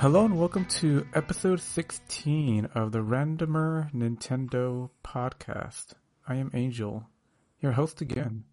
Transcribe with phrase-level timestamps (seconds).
[0.00, 5.92] Hello and welcome to episode 16 of the Randomer Nintendo podcast.
[6.26, 7.06] I am Angel,
[7.60, 8.44] your host again,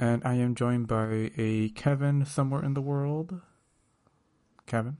[0.00, 3.40] and I am joined by a Kevin somewhere in the world.
[4.66, 4.96] Kevin?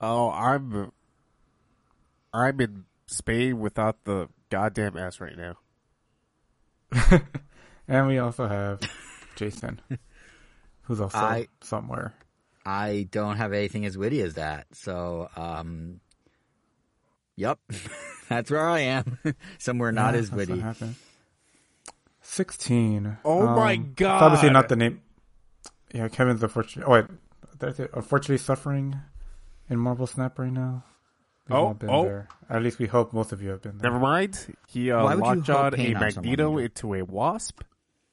[0.00, 0.92] Oh, I'm
[2.32, 5.56] I'm in Spain without the goddamn S right now.
[7.88, 8.78] and we also have
[9.34, 9.80] Jason,
[10.82, 12.14] who's also I- somewhere.
[12.70, 14.66] I don't have anything as witty as that.
[14.72, 16.00] So, um,
[17.34, 17.58] yep,
[18.28, 19.18] that's where I am.
[19.58, 20.62] Somewhere not Yeah, as witty.
[22.20, 23.16] 16.
[23.24, 24.22] Oh my Um, it's God.
[24.22, 25.00] Obviously not the name.
[25.94, 26.92] Yeah, Kevin's unfortunately.
[26.92, 27.76] Oh, wait.
[27.76, 28.96] Did unfortunately suffering
[29.70, 30.84] in Marvel Snap right now.
[31.48, 32.04] We've Oh, been oh.
[32.04, 32.28] there.
[32.50, 33.90] At least we hope most of you have been there.
[33.90, 34.54] Never mind.
[34.66, 37.62] He uh, Why lockjawed a pain someone, Magneto into a Wasp.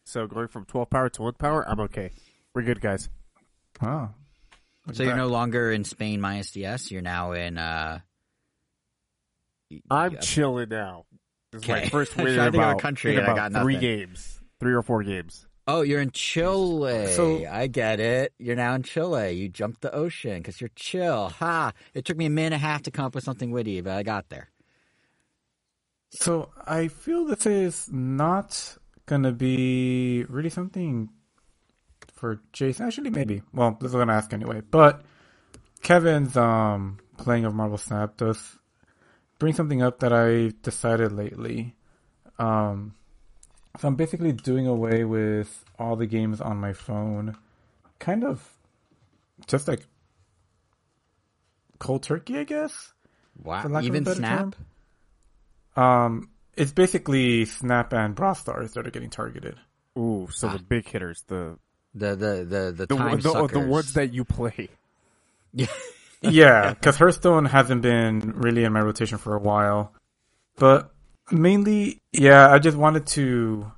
[0.06, 2.12] So going from 12 power to 1 power, I'm okay.
[2.54, 3.10] We're good, guys.
[3.82, 4.14] Wow.
[4.86, 6.92] Look So you're no longer in Spain minus the S.
[6.92, 7.58] You're now in.
[7.58, 8.00] uh
[9.90, 11.06] I'm yeah, chilling now.
[11.52, 11.90] This is my Okay.
[11.90, 13.52] first I was win in trying think of a about, country in and I about
[13.54, 13.80] got three nothing.
[13.80, 14.40] games.
[14.60, 15.48] Three or four games.
[15.68, 17.08] Oh, you're in Chile.
[17.14, 18.34] So- I get it.
[18.38, 19.32] You're now in Chile.
[19.34, 21.30] You jumped the ocean because you're chill.
[21.30, 21.74] Ha!
[21.94, 23.94] It took me a minute and a half to come up with something witty, but
[23.94, 24.50] I got there.
[26.12, 31.10] So I feel this is not gonna be really something
[32.26, 32.88] for Jason.
[32.88, 33.44] Actually, maybe.
[33.54, 34.62] Well, this is what gonna ask anyway.
[34.72, 35.04] But
[35.84, 38.58] Kevin's um playing of Marvel Snap does
[39.38, 41.76] bring something up that I decided lately.
[42.40, 42.96] Um,
[43.80, 47.38] so I'm basically doing away with all the games on my phone,
[48.00, 48.50] kind of
[49.48, 49.86] just like
[51.80, 52.94] cold turkey, I guess.
[53.44, 53.62] Wow.
[53.62, 54.56] For lack of a Even Snap.
[55.76, 55.84] term.
[55.84, 59.58] Um, it's basically Snap and Brawl Stars that are getting targeted.
[59.98, 60.54] Ooh, so Ah.
[60.54, 61.58] the big hitters, the
[61.96, 63.68] The the the the, the time the, the suckers.
[63.68, 64.70] ones that you play.
[66.22, 69.94] yeah, because Hearthstone hasn't been really in my rotation for a while.
[70.58, 70.92] But
[71.32, 73.72] mainly, yeah, I just wanted to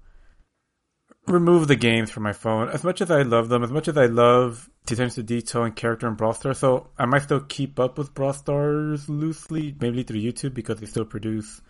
[1.28, 2.70] remove the games from my phone.
[2.70, 5.76] As much as I love them, as much as I love attention to detail and
[5.76, 10.04] character in Brawl Stars, so I might still keep up with Brawl Stars loosely, maybe
[10.04, 11.62] through YouTube because they still produce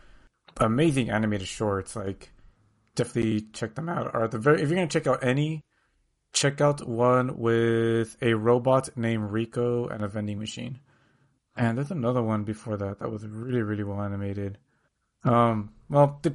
[0.57, 1.95] amazing animated shorts.
[1.95, 2.31] Like,
[2.95, 4.11] definitely check them out.
[4.13, 5.61] Or at the very, if you're gonna check out any,
[6.33, 10.79] check out one with a robot named Rico and a vending machine.
[11.55, 14.57] And there's another one before that that was really, really well animated.
[15.23, 16.31] Um, well, they,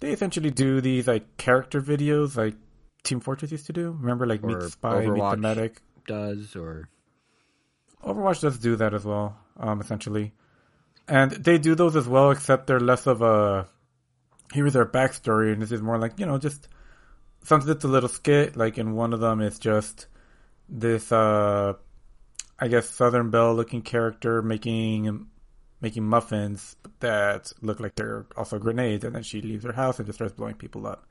[0.00, 2.54] they essentially do these like character videos like
[3.02, 3.90] Team Fortress used to do.
[3.90, 5.82] Remember, like Meet Or the Spy, Meet the Medic.
[6.06, 6.88] does or
[8.02, 10.32] Overwatch does do that as well, um, essentially.
[11.06, 13.68] And they do those as well, except they're less of a
[14.52, 16.68] here's their backstory, and this is more like you know just
[17.42, 18.56] something that's a little skit.
[18.56, 20.06] Like in one of them, it's just
[20.68, 21.74] this, uh,
[22.58, 25.26] I guess, Southern Belle looking character making
[25.80, 30.06] making muffins that look like they're also grenades, and then she leaves her house and
[30.06, 31.06] just starts blowing people up.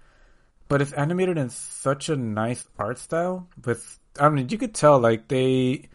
[0.69, 3.47] But it's animated in such a nice art style.
[3.65, 5.89] With I mean, you could tell like they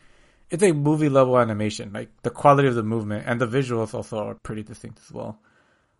[0.51, 1.93] it's a movie level animation.
[1.93, 5.39] Like the quality of the movement and the visuals also are pretty distinct as well.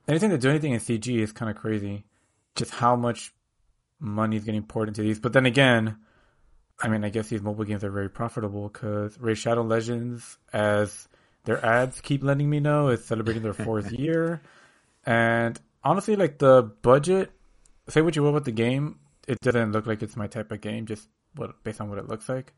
[0.07, 2.05] Anything to do anything in CG is kind of crazy.
[2.55, 3.35] Just how much
[3.99, 5.19] money is getting poured into these.
[5.19, 5.97] But then again,
[6.81, 11.09] I mean, I guess these mobile games are very profitable because Raid Shadow Legends, as
[11.45, 14.43] their ads keep letting me know, is celebrating their fourth year.
[15.05, 17.31] And honestly, like the budget,
[17.89, 20.61] say what you will about the game, it doesn't look like it's my type of
[20.61, 22.53] game, just what based on what it looks like.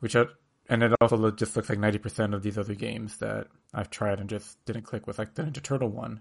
[0.00, 0.24] Which I,
[0.68, 4.20] and it also just looks like ninety percent of these other games that I've tried
[4.20, 6.20] and just didn't click with, like the Ninja Turtle one,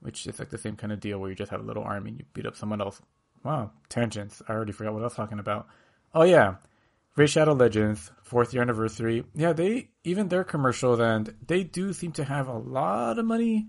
[0.00, 2.10] which is like the same kind of deal where you just have a little army
[2.10, 3.00] and you beat up someone else.
[3.42, 4.42] Wow, tangents.
[4.48, 5.66] I already forgot what I was talking about.
[6.14, 6.56] Oh yeah,
[7.16, 9.24] Raid Shadow Legends fourth year anniversary.
[9.34, 13.66] Yeah, they even their commercials and they do seem to have a lot of money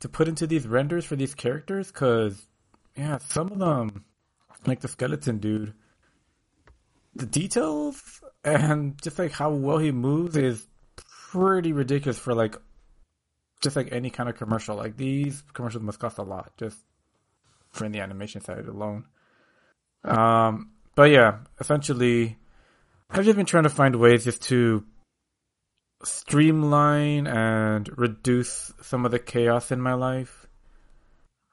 [0.00, 2.46] to put into these renders for these characters because
[2.96, 4.04] yeah, some of them
[4.66, 5.74] like the skeleton dude
[7.14, 10.66] the details and just like how well he moves is
[11.30, 12.56] pretty ridiculous for like
[13.62, 14.76] just like any kind of commercial.
[14.76, 16.78] Like these commercials must cost a lot just
[17.76, 19.04] for the animation side alone.
[20.04, 22.38] Um, but yeah, essentially,
[23.10, 24.84] I've just been trying to find ways just to
[26.04, 30.46] streamline and reduce some of the chaos in my life.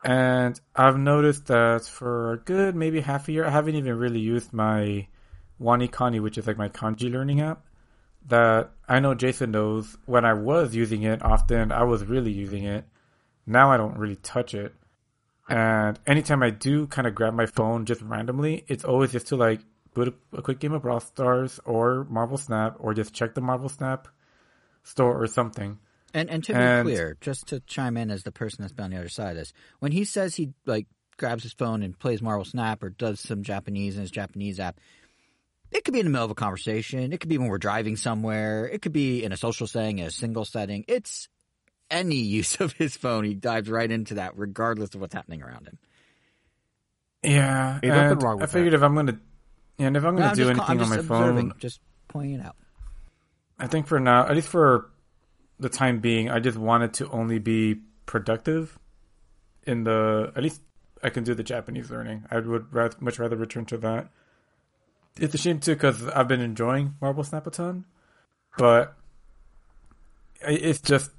[0.04, 4.20] And I've noticed that for a good maybe half a year, I haven't even really
[4.20, 5.08] used my
[5.62, 7.66] WaniKani, which is like my kanji learning app.
[8.28, 12.64] That I know Jason knows when I was using it often, I was really using
[12.64, 12.86] it.
[13.46, 14.74] Now I don't really touch it.
[15.50, 19.36] And anytime I do kind of grab my phone just randomly, it's always just to
[19.36, 19.60] like
[19.94, 23.70] boot a, quick game of Brawl Stars or Marvel Snap or just check the Marvel
[23.70, 24.08] Snap
[24.84, 25.80] store or something.
[26.14, 28.86] And and to be And- clear, just to chime in as the person that's been
[28.86, 30.88] on the other side of this, when he says he like
[31.18, 34.80] grabs his phone and plays Marvel Snap or does some Japanese in his Japanese app,
[35.72, 37.12] it could be in the middle of a conversation.
[37.12, 38.68] It could be when we're driving somewhere.
[38.68, 40.86] It could be in a social setting, in a single setting.
[40.88, 41.30] It's
[41.94, 43.24] any use of his phone.
[43.24, 45.78] He dives right into that, regardless of what's happening around him.
[47.24, 49.18] Yeah, Ain't nothing and wrong with I figured if I'm gonna,
[49.80, 51.80] and if I'm gonna I'm do just, anything I'm on just my observing, phone, just
[52.10, 52.58] pointing it out.
[53.58, 54.90] I think for now, at least for
[55.60, 58.78] the time being, I just want it to only be productive.
[59.66, 60.62] In the at least
[61.02, 62.26] I can do the Japanese learning.
[62.30, 64.10] I would rather, much rather return to that.
[65.18, 67.86] It's a shame too because I've been enjoying Marvel Snap a ton,
[68.58, 68.96] but
[70.42, 71.12] it's just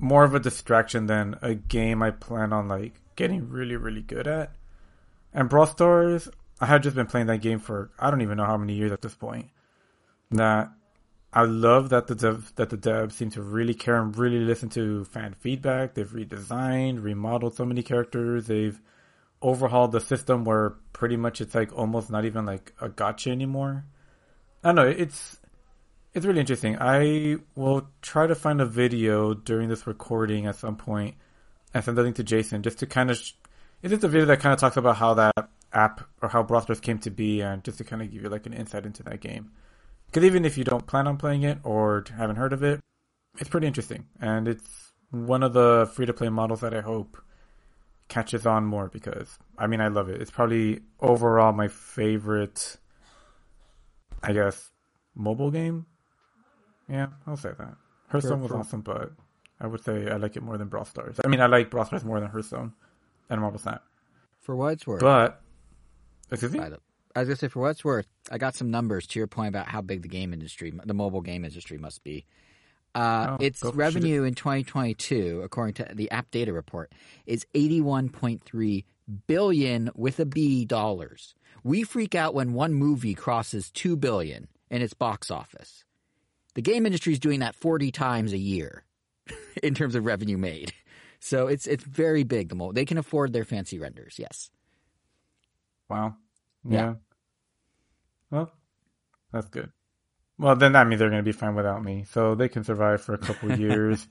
[0.00, 4.26] more of a distraction than a game I plan on like getting really really good
[4.26, 4.52] at.
[5.32, 6.28] And Brawl Stars,
[6.60, 8.92] I had just been playing that game for I don't even know how many years
[8.92, 9.46] at this point.
[10.32, 10.72] That
[11.32, 14.68] I love that the dev that the devs seem to really care and really listen
[14.70, 15.94] to fan feedback.
[15.94, 18.46] They've redesigned, remodeled so many characters.
[18.46, 18.80] They've
[19.42, 23.84] overhauled the system where pretty much it's like almost not even like a gacha anymore.
[24.64, 24.86] I don't know.
[24.88, 25.38] It's
[26.14, 26.76] it's really interesting.
[26.80, 31.14] I will try to find a video during this recording at some point
[31.72, 33.16] and send the link to Jason just to kind of.
[33.16, 33.32] Sh-
[33.82, 36.98] it's a video that kind of talks about how that app or how Stars came
[36.98, 39.52] to be and just to kind of give you like an insight into that game.
[40.06, 42.80] Because even if you don't plan on playing it or haven't heard of it,
[43.38, 44.06] it's pretty interesting.
[44.20, 47.16] And it's one of the free to play models that I hope
[48.08, 50.20] catches on more because, I mean, I love it.
[50.20, 52.76] It's probably overall my favorite,
[54.22, 54.70] I guess,
[55.14, 55.86] mobile game.
[56.90, 57.74] Yeah, I'll say that.
[58.08, 59.12] Hearthstone was for- awesome, but
[59.60, 61.20] I would say I like it more than Brawl Stars.
[61.24, 62.72] I mean, I like Brawl Stars more than Hearthstone
[63.28, 63.84] and Marvel Snap.
[64.40, 65.40] For what it's worth, But,
[66.30, 66.58] excuse me?
[66.58, 66.68] I
[67.20, 69.66] was gonna say for what it's worth, I got some numbers to your point about
[69.68, 72.24] how big the game industry, the mobile game industry, must be.
[72.94, 73.78] Uh, Oh, its go- shoot it.
[73.78, 76.90] revenue in 2022, according to the App Data Report,
[77.26, 78.84] is 81.3
[79.26, 81.34] billion with a B dollars.
[81.62, 85.84] We freak out when one movie crosses 2 billion in its box office.
[86.54, 88.84] The game industry is doing that 40 times a year
[89.62, 90.72] in terms of revenue made.
[91.20, 92.48] So it's it's very big.
[92.48, 94.16] The mobile they can afford their fancy renders.
[94.18, 94.50] Yes.
[95.88, 96.16] Wow.
[96.64, 96.78] Yeah.
[96.78, 96.94] Yeah.
[98.30, 98.52] Well,
[99.32, 99.70] that's good.
[100.38, 103.02] Well, then that means they're going to be fine without me, so they can survive
[103.02, 104.08] for a couple years.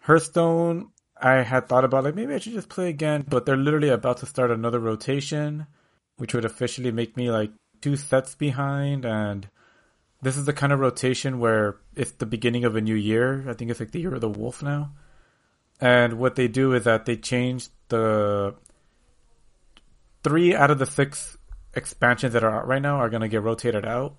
[0.00, 0.90] Hearthstone,
[1.20, 4.18] I had thought about like maybe I should just play again, but they're literally about
[4.18, 5.66] to start another rotation,
[6.16, 7.50] which would officially make me like
[7.82, 9.04] two sets behind.
[9.04, 9.48] And
[10.24, 13.44] this is the kind of rotation where it's the beginning of a new year.
[13.48, 14.92] I think it's like the year of the wolf now.
[15.80, 18.54] And what they do is that they change the
[20.22, 21.36] three out of the six
[21.74, 24.16] expansions that are out right now are going to get rotated out.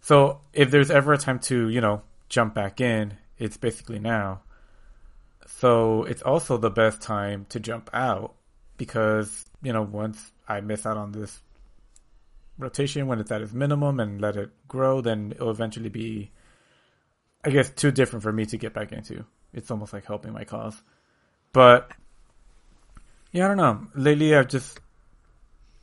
[0.00, 4.40] So if there's ever a time to, you know, jump back in, it's basically now.
[5.46, 8.34] So it's also the best time to jump out
[8.76, 11.40] because, you know, once I miss out on this
[12.58, 16.30] rotation when it's at its minimum and let it grow, then it'll eventually be,
[17.44, 19.24] I guess, too different for me to get back into.
[19.52, 20.82] It's almost like helping my cause.
[21.52, 21.90] But,
[23.32, 23.86] yeah, I don't know.
[23.94, 24.80] Lately, I've just,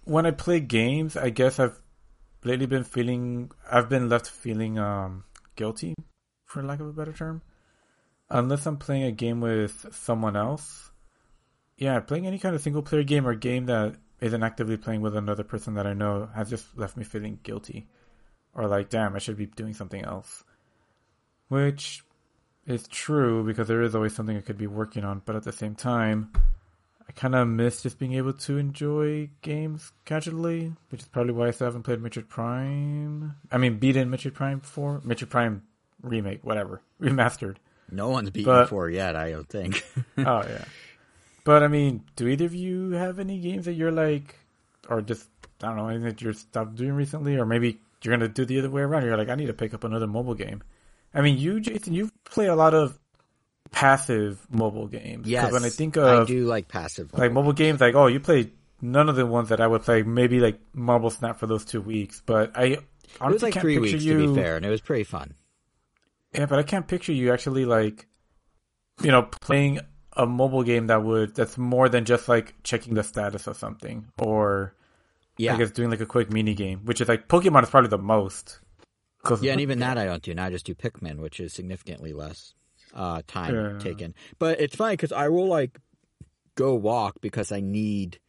[0.04, 1.80] when I play games, I guess I've
[2.44, 5.24] lately been feeling I've been left feeling um
[5.56, 5.96] guilty
[6.46, 7.42] for lack of a better term.
[8.30, 10.92] Unless I'm playing a game with someone else.
[11.78, 15.16] Yeah, playing any kind of single player game or game that isn't actively playing with
[15.16, 17.88] another person that I know has just left me feeling guilty.
[18.56, 20.44] Or like, damn, I should be doing something else.
[21.50, 22.04] Which
[22.66, 25.52] is true because there is always something I could be working on, but at the
[25.52, 26.32] same time,
[27.08, 31.48] I kind of miss just being able to enjoy games casually, which is probably why
[31.48, 33.36] I still haven't played Metroid Prime.
[33.52, 35.02] I mean, beaten Metroid Prime before.
[35.02, 35.64] Metroid Prime
[36.02, 37.58] remake, whatever, remastered.
[37.92, 39.84] No one's beaten But- four yet, I don't think.
[40.18, 40.66] oh yeah,
[41.44, 44.36] but I mean, do either of you have any games that you're like,
[44.90, 45.28] or just
[45.62, 48.60] I don't know, anything that you're stopped doing recently, or maybe you're gonna do the
[48.60, 49.04] other way around?
[49.06, 50.62] You're like, I need to pick up another mobile game.
[51.14, 52.98] I mean, you, Jason, you play a lot of
[53.72, 55.28] passive mobile games.
[55.28, 57.12] yes, when I think of I do like passive.
[57.14, 60.04] like mobile games like oh you play none of the ones that i would play
[60.04, 62.82] maybe like marvel snap for those two weeks but i it
[63.22, 65.34] was like can't three picture weeks you to be fair, and it was pretty fun.
[66.34, 68.06] yeah but i can't picture you actually like
[69.02, 69.80] you know playing
[70.16, 74.06] a mobile game that would that's more than just like checking the status of something
[74.20, 74.74] or
[75.38, 77.90] Yeah, i guess doing like a quick mini game which is like pokemon is probably
[77.90, 78.60] the most.
[79.42, 80.34] yeah, and even that I don't do.
[80.34, 82.54] Now I just do Pikmin, which is significantly less
[82.94, 83.78] uh, time Yeah.
[83.80, 84.14] taken.
[84.38, 85.80] But it's funny because I will like
[86.56, 88.20] go walk because I need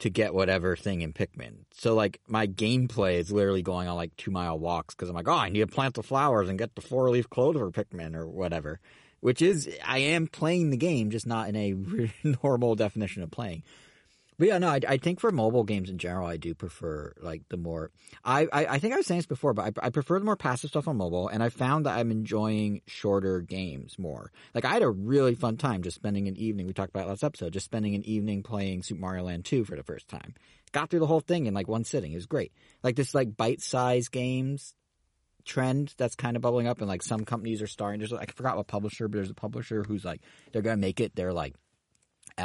[0.00, 1.64] to get whatever thing in Pikmin.
[1.72, 5.28] So like my gameplay is literally going on like two mile walks because I'm like,
[5.28, 8.28] oh, I need to plant the flowers and get the four leaf clover Pikmin or
[8.28, 8.80] whatever.
[9.22, 11.72] Which is, I am playing the game, just not in a
[12.42, 13.62] normal definition of playing.
[14.42, 17.42] But yeah, no, I, I think for mobile games in general, I do prefer like
[17.48, 17.92] the more.
[18.24, 20.34] I, I, I think I was saying this before, but I, I prefer the more
[20.34, 24.32] passive stuff on mobile, and I found that I'm enjoying shorter games more.
[24.52, 26.66] Like I had a really fun time just spending an evening.
[26.66, 29.64] We talked about it last episode, just spending an evening playing Super Mario Land 2
[29.64, 30.34] for the first time.
[30.72, 32.10] Got through the whole thing in like one sitting.
[32.10, 32.52] It was great.
[32.82, 34.74] Like this like bite sized games
[35.44, 38.00] trend that's kind of bubbling up, and like some companies are starting.
[38.00, 40.20] There's like I forgot what publisher, but there's a publisher who's like
[40.52, 41.54] they're gonna make it their like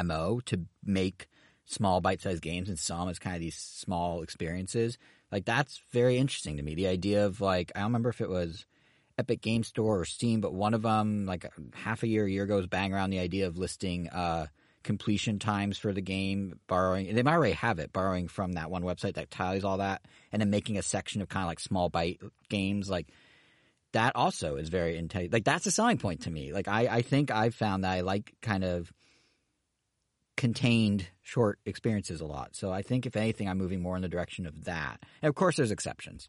[0.04, 1.28] mo to make
[1.64, 4.98] small bite-sized games and some as kind of these small experiences.
[5.30, 6.74] Like that's very interesting to me.
[6.74, 8.66] The idea of like I don't remember if it was
[9.18, 12.44] Epic Game Store or Steam, but one of them like half a year, a year
[12.44, 14.46] ago, was bang around the idea of listing uh,
[14.88, 17.14] completion times for the game, borrowing.
[17.14, 20.00] They might already have it, borrowing from that one website that tallies all that,
[20.32, 23.08] and then making a section of kind of like small bite games like.
[23.92, 25.32] That also is very intense.
[25.32, 26.52] Like that's a selling point to me.
[26.52, 28.90] Like I, I think I've found that I like kind of
[30.36, 32.54] contained short experiences a lot.
[32.54, 35.02] So I think if anything, I'm moving more in the direction of that.
[35.22, 36.28] And of course, there's exceptions.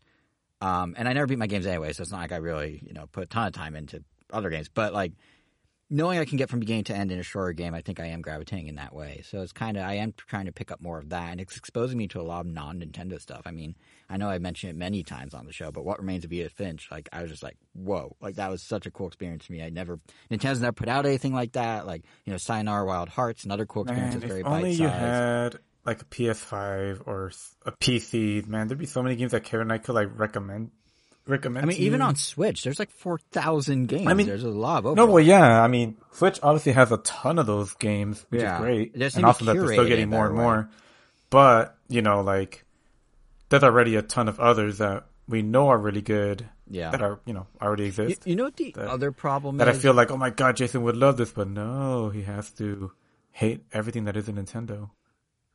[0.62, 2.94] Um, and I never beat my games anyway, so it's not like I really, you
[2.94, 4.70] know, put a ton of time into other games.
[4.70, 5.14] But like
[5.90, 8.08] knowing I can get from beginning to end in a shorter game, I think I
[8.08, 9.24] am gravitating in that way.
[9.26, 11.58] So it's kind of I am trying to pick up more of that, and it's
[11.58, 13.42] exposing me to a lot of non Nintendo stuff.
[13.46, 13.76] I mean,
[14.10, 16.54] I know I mentioned it many times on the show, but what remains of Edith
[16.54, 19.54] Finch, like I was just like, whoa, like that was such a cool experience for
[19.54, 19.64] me.
[19.64, 20.00] I never
[20.32, 21.88] Nintendo's never put out anything like that.
[21.88, 24.16] Like you know, Sayonara Wild Hearts, another cool experience.
[24.16, 27.32] Man, is very if only you had like a PS5 or
[27.66, 30.72] a PC, man, there'd be so many games that Kevin and I could like recommend.
[31.30, 31.66] Recommend.
[31.66, 34.08] I mean, even on Switch, there's like four thousand games.
[34.08, 34.96] I mean- there's a lot of open.
[34.98, 35.62] No, well, yeah.
[35.64, 38.56] I mean, Switch obviously has a ton of those games, which Yeah.
[38.58, 40.70] is great, and also that they're still getting more and better more.
[41.30, 42.66] But you know, like
[43.50, 46.50] there's already a ton of others that we know are really good.
[46.72, 46.92] Yeah.
[46.92, 48.28] that are you know already exist.
[48.28, 50.84] you know what the that- other problem that I feel like, oh my god, Jason
[50.84, 52.92] would love this, but no, he has to
[53.32, 54.92] hate everything that isn't Nintendo.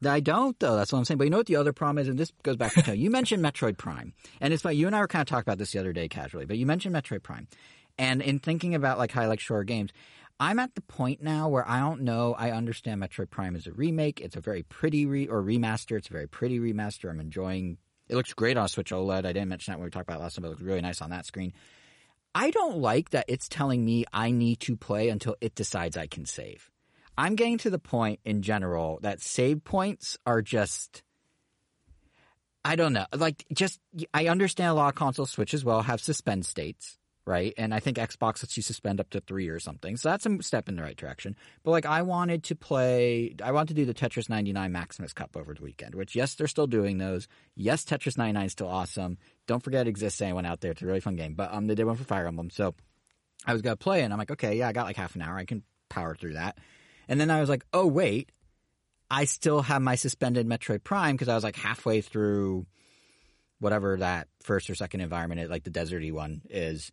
[0.07, 0.77] I don't though.
[0.77, 1.19] That's what I'm saying.
[1.19, 3.45] But you know what the other problem is, and this goes back to you mentioned
[3.45, 4.77] Metroid Prime, and it's funny.
[4.77, 6.67] You and I were kind of talking about this the other day casually, but you
[6.67, 7.49] mentioned Metroid Prime,
[7.99, 9.93] and in thinking about like how I like shorter games,
[10.41, 12.35] I'm at the point now where I don't know.
[12.37, 14.21] I understand Metroid Prime is a remake.
[14.21, 15.97] It's a very pretty re or remaster.
[15.97, 17.11] It's a very pretty remaster.
[17.11, 17.79] I'm enjoying.
[18.09, 19.25] It looks great on Switch OLED.
[19.25, 21.01] I didn't mention that when we talked about last time, but it looks really nice
[21.01, 21.53] on that screen.
[22.35, 26.09] I don't like that it's telling me I need to play until it decides I
[26.09, 26.69] can save.
[27.17, 31.03] I'm getting to the point in general that save points are just
[32.65, 33.07] I don't know.
[33.15, 33.81] Like just
[34.13, 37.53] I understand a lot of console Switch as well have suspend states, right?
[37.59, 39.99] And I think Xbox lets you suspend up to 3 or something.
[39.99, 41.37] So that's a step in the right direction.
[41.63, 45.37] But like I wanted to play I wanted to do the Tetris 99 Maximus Cup
[45.37, 47.29] over the weekend, which yes, they're still doing those.
[47.55, 49.19] Yes, Tetris 99 is still awesome.
[49.47, 50.73] Don't forget it exists anyone out there.
[50.73, 51.35] It's a really fun game.
[51.35, 52.51] But um they did one for Fire Emblem.
[52.51, 52.75] So
[53.47, 55.37] I was to play and I'm like, okay, yeah, I got like half an hour.
[55.37, 56.57] I can power through that.
[57.09, 58.31] And then I was like, oh, wait,
[59.11, 62.67] I still have my suspended Metroid Prime because I was like halfway through
[63.61, 66.93] whatever that first or second environment, is, like the deserty one is.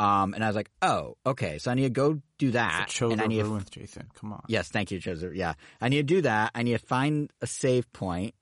[0.00, 2.86] Um, and I was like, oh, okay, so I need to go do that.
[2.88, 4.08] Chose and I need to ruins, Jason.
[4.14, 4.44] Come on.
[4.46, 5.34] Yes, thank you, Joseph.
[5.34, 6.52] Yeah, I need to do that.
[6.54, 8.34] I need to find a save point,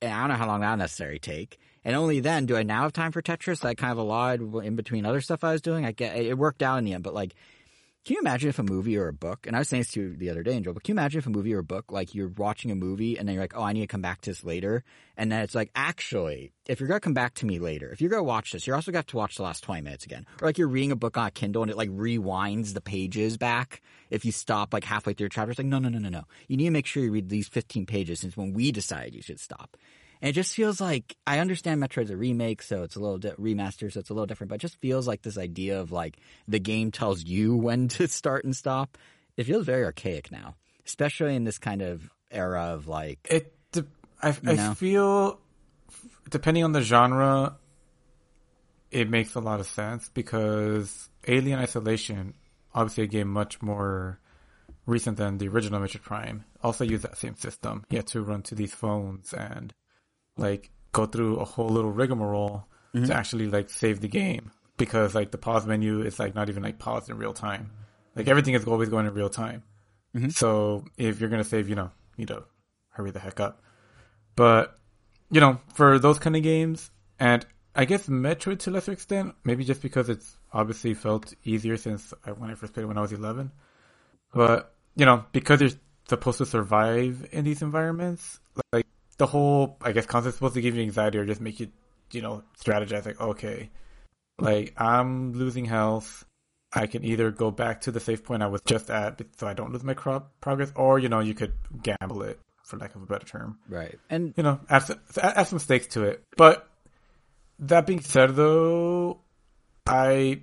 [0.00, 1.58] and I don't know how long that'll necessarily take.
[1.84, 3.60] And only then do I now have time for Tetris.
[3.60, 5.84] That I kind of allowed in between other stuff I was doing.
[5.84, 7.34] I get it worked out in the end, but like,
[8.04, 9.46] can you imagine if a movie or a book?
[9.46, 10.74] And I was saying this to you the other day, Angel.
[10.74, 13.16] But can you imagine if a movie or a book, like you're watching a movie
[13.16, 14.82] and then you're like, oh, I need to come back to this later,
[15.16, 18.10] and then it's like, actually, if you're gonna come back to me later, if you're
[18.10, 20.26] gonna watch this, you're also gonna have to watch the last twenty minutes again.
[20.40, 23.36] Or like you're reading a book on a Kindle and it like rewinds the pages
[23.36, 25.52] back if you stop like halfway through a chapter.
[25.52, 26.24] It's like, no, no, no, no, no.
[26.48, 29.22] You need to make sure you read these 15 pages since when we decided you
[29.22, 29.76] should stop.
[30.22, 33.30] And it just feels like I understand Metroid's a remake, so it's a little di-
[33.30, 34.50] remaster, so it's a little different.
[34.50, 38.06] But it just feels like this idea of like the game tells you when to
[38.06, 38.96] start and stop.
[39.36, 40.54] It feels very archaic now,
[40.86, 43.52] especially in this kind of era of like It.
[43.72, 43.84] De-
[44.22, 44.74] I, I know?
[44.74, 45.40] feel
[46.30, 47.56] depending on the genre,
[48.92, 52.34] it makes a lot of sense because Alien Isolation,
[52.72, 54.20] obviously a game much more
[54.86, 57.84] recent than the original Metroid Prime, also used that same system.
[57.90, 59.72] You had to run to these phones and
[60.36, 63.12] like go through a whole little rigmarole to mm-hmm.
[63.12, 66.78] actually like save the game because like the pause menu is like not even like
[66.78, 67.70] paused in real time.
[68.14, 69.62] Like everything is always going in real time.
[70.14, 70.30] Mm-hmm.
[70.30, 72.44] So if you're gonna save, you know, you know,
[72.90, 73.62] hurry the heck up.
[74.36, 74.78] But
[75.30, 79.34] you know, for those kind of games, and I guess Metroid to a lesser extent,
[79.44, 82.98] maybe just because it's obviously felt easier since I, when I first played it when
[82.98, 83.50] I was 11.
[84.34, 85.70] But you know, because you're
[86.08, 88.40] supposed to survive in these environments.
[88.72, 88.81] Like
[89.22, 91.68] the whole, I guess, concept supposed to give you anxiety or just make you,
[92.10, 93.06] you know, strategize.
[93.06, 93.70] Like, okay,
[94.40, 96.24] like I'm losing health.
[96.72, 99.54] I can either go back to the safe point I was just at, so I
[99.54, 101.52] don't lose my crop progress, or you know, you could
[101.84, 103.60] gamble it, for lack of a better term.
[103.68, 103.96] Right.
[104.10, 106.24] And You know, add, some- add some stakes to it.
[106.36, 106.68] But
[107.60, 109.20] that being said, though,
[109.86, 110.42] I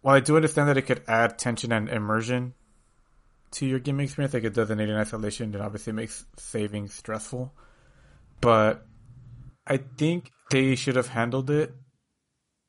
[0.00, 2.54] while I do understand that it could add tension and immersion
[3.50, 7.52] to your gaming experience, like it does in Alien Isolation, it obviously makes saving stressful.
[8.40, 8.86] But
[9.66, 11.74] I think they should have handled it,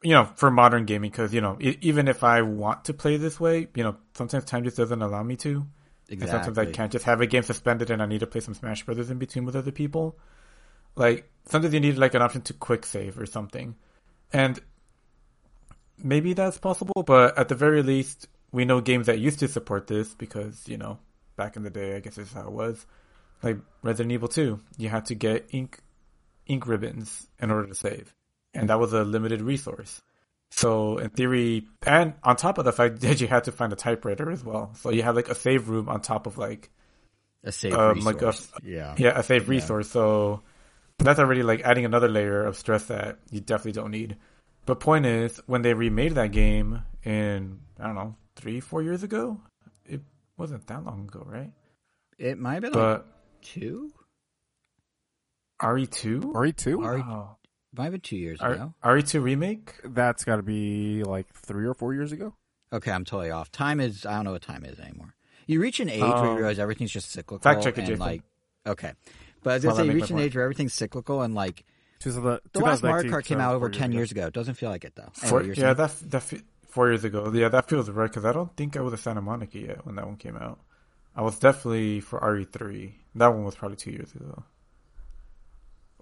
[0.02, 3.18] you know, for modern gaming, because you know, e- even if I want to play
[3.18, 5.66] this way, you know, sometimes time just doesn't allow me to.
[6.22, 8.54] And sometimes I can't just have a game suspended and I need to play some
[8.54, 10.18] Smash Brothers in between with other people.
[10.96, 13.76] Like sometimes you need like an option to quick save or something.
[14.32, 14.60] And
[15.98, 19.88] maybe that's possible, but at the very least, we know games that used to support
[19.88, 21.00] this because, you know,
[21.36, 22.86] back in the day, I guess is how it was.
[23.44, 25.80] Like Resident Evil 2, you had to get ink
[26.48, 28.14] ink ribbons in order to save.
[28.54, 30.02] And that was a limited resource.
[30.52, 33.76] So in theory, and on top of the fact that you had to find a
[33.76, 34.72] typewriter as well.
[34.76, 36.70] So you have like a save room on top of like
[37.44, 38.96] a save um, like a- yeah.
[38.98, 39.90] yeah, a safe resource.
[39.90, 40.42] So
[41.00, 44.18] that's already like adding another layer of stress that you definitely don't need.
[44.66, 49.04] But point is, when they remade that game in I don't know three, four years
[49.04, 49.40] ago,
[49.86, 50.02] it
[50.38, 51.52] wasn't that long ago, right?
[52.18, 53.15] It might have been like But two.
[55.64, 56.66] RE two, RE2?
[56.66, 57.38] RE wow.
[57.76, 58.74] might have been two years ago.
[58.84, 59.74] RE two remake.
[59.84, 62.34] That's got to be like three or four years ago.
[62.74, 63.52] Okay, I'm totally off.
[63.52, 65.16] Time is I don't know what time is anymore.
[65.48, 67.42] You reach an age where you Um, realize everything's just cyclical.
[67.42, 68.24] fact check it, and like
[68.68, 68.94] okay.
[69.44, 70.26] But I was gonna I say you reach an point.
[70.26, 71.64] age where everything's cyclical and like
[72.00, 73.98] Two thousand- the last Mario Kart came out over ten ago.
[73.98, 74.28] years ago.
[74.28, 75.10] It doesn't feel like it though.
[75.14, 77.32] Four, Anyway, yeah, saying- that's that four years ago.
[77.34, 79.96] Yeah, that feels right because I don't think I was at Santa Monica yet when
[79.96, 80.60] that one came out.
[81.16, 82.96] I was definitely for RE three.
[83.16, 84.44] That one was probably two years ago,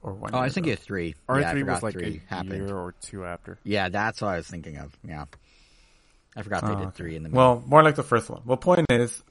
[0.01, 0.31] or one.
[0.33, 1.15] Oh, I year was thinking of three.
[1.29, 2.67] RE3 yeah, was like three a happened.
[2.67, 3.59] year or two after.
[3.63, 4.97] Yeah, that's what I was thinking of.
[5.07, 5.25] Yeah,
[6.35, 7.55] I forgot they Oh, did ah, three in the middle.
[7.55, 8.41] Well, more like the first one.
[8.45, 9.23] Well, point is,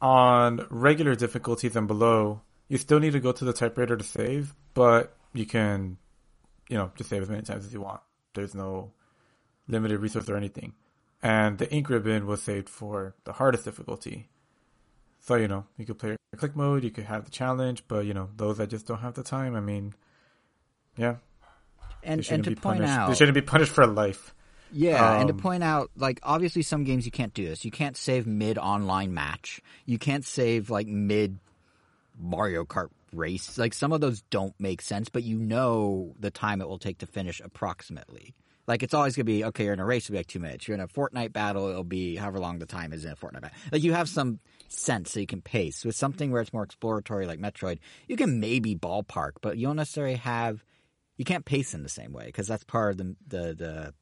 [0.00, 4.54] on regular difficulties and below, you still need to go to the typewriter to save,
[4.72, 5.98] but you can,
[6.68, 8.00] you know, just save as many times as you want.
[8.34, 8.92] There's no
[9.68, 10.72] limited resource or anything.
[11.22, 14.28] And the ink ribbon was saved for the hardest difficulty.
[15.26, 18.12] So, you know, you could play click mode, you could have the challenge, but, you
[18.12, 19.94] know, those that just don't have the time, I mean,
[20.98, 21.16] yeah,
[22.02, 22.92] and and to be point punished.
[22.92, 24.34] out, They shouldn't be punished for life.
[24.70, 27.64] Yeah, and to Um, point out, like obviously some games you can't do this.
[27.64, 29.62] You can't save mid online match.
[29.86, 31.38] You can't save like mid
[32.18, 33.56] Mario Kart race.
[33.56, 36.98] Like some of those don't make sense, but you know the time it will take
[36.98, 38.34] to finish approximately.
[38.66, 39.64] Like it's always gonna be okay.
[39.64, 40.66] You're in a race, it'll be like two minutes.
[40.66, 43.42] You're in a Fortnite battle, it'll be however long the time is in a Fortnite
[43.42, 43.58] battle.
[43.70, 44.40] Like you have some
[44.78, 45.84] sense so you can pace.
[45.84, 49.76] With something where it's more exploratory, like Metroid, you can maybe ballpark, but you don't
[49.76, 50.64] necessarily have.
[51.16, 53.94] You can't pace in the same way because that's part of the the the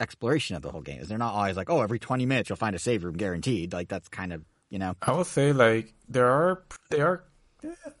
[0.00, 1.00] exploration of the whole game.
[1.00, 3.72] Is they're not always like, oh, every twenty minutes you'll find a save room guaranteed.
[3.72, 4.94] Like that's kind of you know.
[5.02, 7.24] I will say like there are they are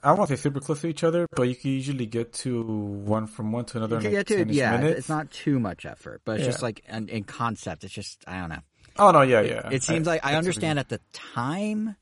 [0.02, 3.26] I won't say super close to each other, but you can usually get to one
[3.26, 4.98] from one to another You in can like get to 10-ish yeah, minutes.
[5.00, 6.50] it's not too much effort, but it's Yeah.
[6.52, 8.60] just like in, in concept, it's just I don't know.
[8.98, 9.68] Oh no, yeah, yeah.
[9.70, 11.96] It seems like I understand at the time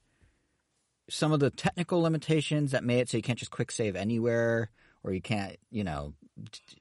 [1.09, 4.71] some of the technical limitations that made it so you can't just quick save anywhere,
[5.03, 6.15] or you can't, you know,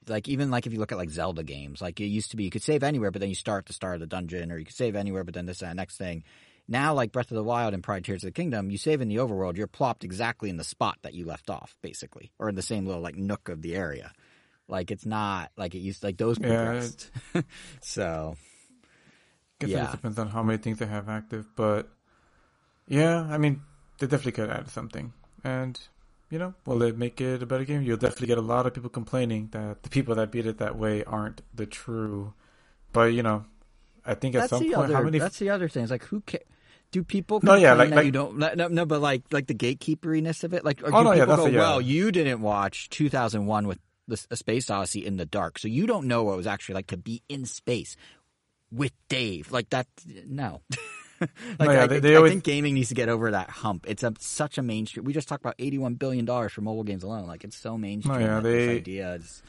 [0.08, 2.44] like even like if you look at like Zelda games, like it used to be
[2.44, 4.58] you could save anywhere, but then you start at the start of the dungeon, or
[4.58, 6.24] you could save anywhere, but then this and that next thing.
[6.66, 9.08] Now, like Breath of the Wild and Pride Tears of the Kingdom, you save in
[9.08, 12.54] the overworld, you're plopped exactly in the spot that you left off, basically, or in
[12.54, 14.12] the same little like nook of the area.
[14.66, 16.80] Like it's not like it used like those Yeah,
[17.82, 18.36] so
[19.58, 19.82] guess it yeah.
[19.82, 21.90] just depends on how many things they have active, but
[22.88, 23.60] yeah, I mean
[23.98, 25.78] they definitely could add something, and
[26.30, 27.82] you know, will it make it a better game?
[27.82, 30.76] You'll definitely get a lot of people complaining that the people that beat it that
[30.76, 32.32] way aren't the true.
[32.92, 33.44] But you know,
[34.04, 34.94] I think at some point, other.
[34.94, 35.18] how many?
[35.18, 35.82] That's the other thing.
[35.82, 36.38] It's like who ca-
[36.90, 37.40] do people?
[37.42, 38.38] No, yeah, like- that like- you don't.
[38.38, 40.64] No, no, but like like the gatekeeperiness of it.
[40.64, 41.58] Like, Oh, no, yeah, that's go, a- yeah.
[41.58, 43.78] well, you didn't watch 2001 with
[44.08, 46.74] the, a Space Odyssey in the dark, so you don't know what it was actually
[46.76, 47.96] like to be in space
[48.72, 49.50] with Dave.
[49.52, 49.86] Like that.
[50.26, 50.62] No.
[51.58, 53.30] like No, yeah, I, they- think- they I always- think gaming needs to get over
[53.30, 53.86] that hump.
[53.88, 55.04] It's a, such a mainstream.
[55.04, 57.26] We just talked about 81 billion dollars for mobile games alone.
[57.26, 58.20] Like it's so mainstream.
[58.20, 59.42] yeah, that this they- idea is.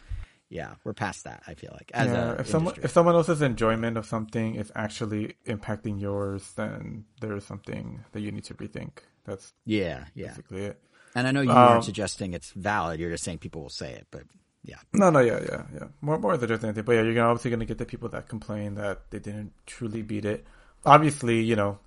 [0.47, 1.41] Yeah, we're past that.
[1.47, 5.35] I feel like as yeah, if someone if someone else's enjoyment of something is actually
[5.47, 8.99] impacting yours, then there is something that you need to rethink.
[9.25, 10.27] That's yeah, yeah.
[10.27, 10.81] basically it.
[11.15, 12.99] And I know you Um, weren't suggesting it's valid.
[12.99, 14.23] You're just saying people will say it, but
[14.63, 15.87] yeah, No, no, yeah, yeah, yeah.
[16.01, 16.83] More, more than just anything.
[16.83, 20.03] But yeah, you're obviously going to get the people that complain that they didn't truly
[20.03, 20.45] beat it.
[20.85, 21.79] Obviously, you know,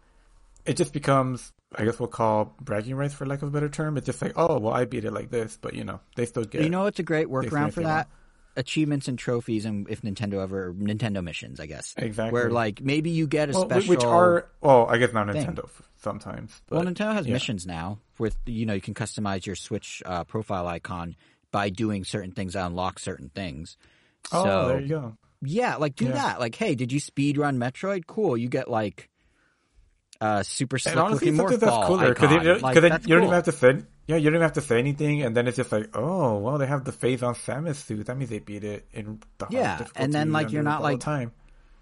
[0.64, 3.98] it just becomes I guess we'll call bragging rights for lack of a better term.
[3.98, 6.44] It's just like, oh, well, I beat it like this, but you know, they still
[6.44, 6.62] get.
[6.62, 8.08] You know it's a great workaround for that?
[8.56, 11.94] Achievements and trophies, and if Nintendo ever Nintendo missions, I guess.
[11.96, 12.32] Exactly.
[12.32, 13.90] Where like maybe you get a well, special.
[13.90, 15.28] which are well, I guess not.
[15.28, 16.60] Nintendo f- sometimes.
[16.66, 17.34] But, well, Nintendo has yeah.
[17.34, 21.14] missions now with you know you can customize your Switch uh, profile icon
[21.52, 23.76] by doing certain things unlock certain things.
[24.32, 25.16] Oh, so there you go.
[25.42, 26.12] Yeah, like do Yeah.
[26.12, 26.40] that.
[26.40, 28.06] Like, hey, did you speed run Metroid?
[28.06, 29.08] Cool, you get like
[30.20, 33.16] uh super slick And honestly, looking that's cooler because then, Like, then you don't cool.
[33.18, 35.58] even have to say yeah, you don't even have to say anything, and then it's
[35.58, 38.06] just like, oh, well, they have the Phazon Samus suit.
[38.06, 41.30] That means they beat it in the Yeah, and then, like, you're not, like, time.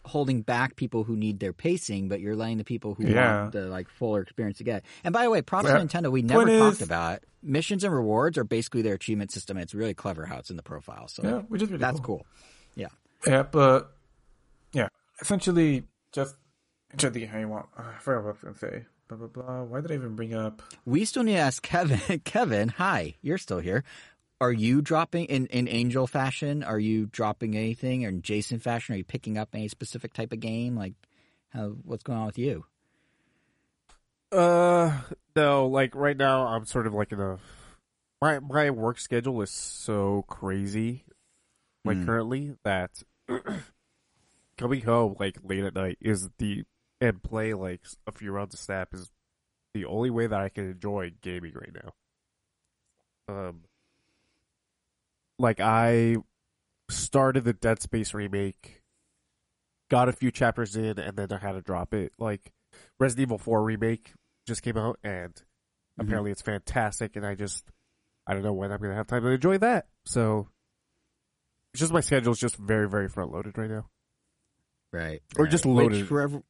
[0.05, 3.43] holding back people who need their pacing, but you're letting the people who Yeah.
[3.43, 4.85] want the like fuller experience to get.
[5.05, 5.79] And by the way, props Yeah.
[5.79, 6.11] to Nintendo.
[6.13, 9.57] We never Point talked is- about missions and rewards are basically their achievement system.
[9.57, 11.09] And it's really clever how it's in the profile.
[11.09, 12.19] So Yeah, which is really that's cool.
[12.19, 12.27] cool.
[13.25, 13.33] Yeah.
[13.33, 13.93] Yeah, but
[14.73, 14.89] yeah,
[15.21, 16.37] essentially just
[16.97, 17.67] try to think how you want.
[17.79, 18.87] Uh, I forgot what I was gonna say.
[19.09, 19.63] Blah blah blah.
[19.63, 20.63] Why did I even bring up?
[20.85, 22.21] We still need to ask Kevin.
[22.25, 23.85] Kevin, hi, you're still here.
[24.39, 26.63] Are you dropping in, in Angel fashion?
[26.63, 28.05] Are you dropping anything?
[28.05, 28.95] Or in Jason fashion?
[28.95, 30.77] Are you picking up any specific type of game?
[30.77, 30.93] Like,
[31.49, 32.67] how, what's going on with you?
[34.31, 34.93] Uh,
[35.35, 37.39] no, like right now, I'm sort of like in a
[38.21, 41.05] my my work schedule is so crazy,
[41.87, 42.05] like Hmm.
[42.07, 43.03] currently that
[44.59, 46.65] coming home like late at night is the
[47.01, 49.11] and play like a few rounds of Snap is
[49.75, 51.93] the only way that I can enjoy gaming right now.
[53.29, 53.61] Um,
[55.39, 56.17] like I
[56.89, 58.81] started the Dead Space remake,
[59.91, 62.13] got a few chapters in, and then I had to drop it.
[62.19, 62.53] Like
[62.99, 64.13] Resident Evil 4 remake
[64.47, 65.35] just came out, and
[65.99, 67.17] apparently it's fantastic.
[67.17, 67.71] And I just,
[68.27, 69.89] I don't know when I'm gonna have time to enjoy that.
[70.07, 70.49] So
[71.77, 73.85] it's just my schedule's just very, very front loaded right now.
[74.95, 75.21] Right.
[75.37, 75.51] Or right.
[75.51, 75.99] just loaded.
[76.01, 76.43] Which for, ev-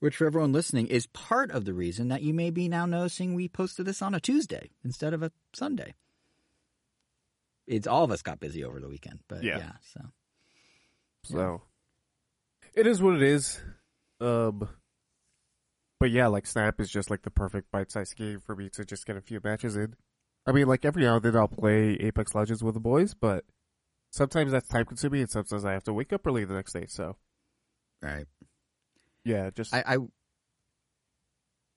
[0.00, 3.34] which for everyone listening is part of the reason that you may be now noticing
[3.34, 5.94] we posted this on a Tuesday instead of a Sunday.
[7.66, 9.72] It's all of us got busy over the weekend, but yeah, Yeah.
[9.94, 10.00] so
[11.24, 11.62] So
[12.74, 13.58] it is what it is.
[14.20, 14.68] Um,
[15.98, 19.06] but yeah, like Snap is just like the perfect bite-sized game for me to just
[19.06, 19.94] get a few matches in.
[20.46, 23.46] I mean, like every now and then I'll play Apex Legends with the boys, but
[24.16, 26.86] sometimes that's time consuming, and sometimes I have to wake up early the next day.
[26.88, 27.16] So
[28.02, 28.26] right.
[29.24, 29.98] yeah, just I, I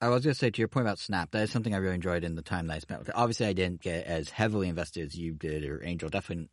[0.02, 1.94] I was going to say to your point about Snap, that is something I really
[1.94, 3.14] enjoyed in the time that I spent with it.
[3.14, 6.08] Obviously, I didn't get as heavily invested as you did or Angel.
[6.08, 6.48] Definitely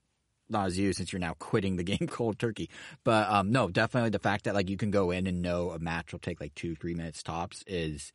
[0.49, 2.69] not as you, since you're now quitting the game cold turkey.
[3.05, 5.79] But um, no, definitely the fact that like you can go in and know a
[5.79, 8.11] match will take like two, three minutes tops is,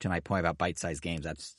[0.00, 1.24] to my point about bite-sized games.
[1.24, 1.56] That's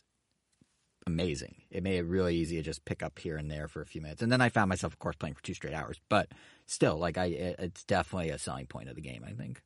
[1.08, 1.56] amazing.
[1.70, 4.02] It made it really easy to just pick up here and there for a few
[4.02, 6.00] minutes, and then I found myself, of course, playing for two straight hours.
[6.10, 6.30] But
[6.66, 9.24] still, like I, it, it's definitely a selling point of the game.
[9.28, 9.62] I think.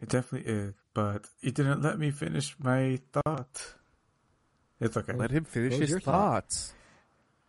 [0.00, 3.74] It definitely is, but you didn't let me finish my thought.
[4.78, 5.14] It's okay.
[5.14, 6.42] let him finish his your thought?
[6.44, 6.74] thoughts.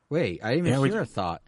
[0.10, 1.42] Wait, I didn't even Yeah, we- hear a thought.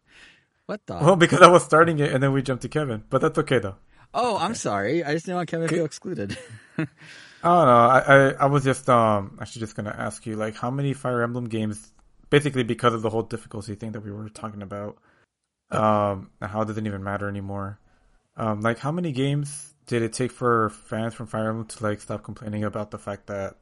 [0.66, 1.02] What thought?
[1.02, 3.60] Well, because I was starting it and then we jumped to Kevin, but that's okay
[3.60, 3.78] though.
[4.14, 5.04] oh, I'm sorry.
[5.04, 6.38] I just didn't want Kevin to feel excluded.
[7.44, 7.72] I don't know.
[7.72, 11.22] I, I I was just um actually just gonna ask you like how many Fire
[11.22, 11.92] Emblem games,
[12.30, 14.98] basically because of the whole difficulty thing that we were talking about,
[15.72, 17.80] um, and how it doesn't even matter anymore.
[18.36, 22.02] Um, like how many games did it take for fans from Fire Emblem to like
[22.02, 23.56] stop complaining about the fact that,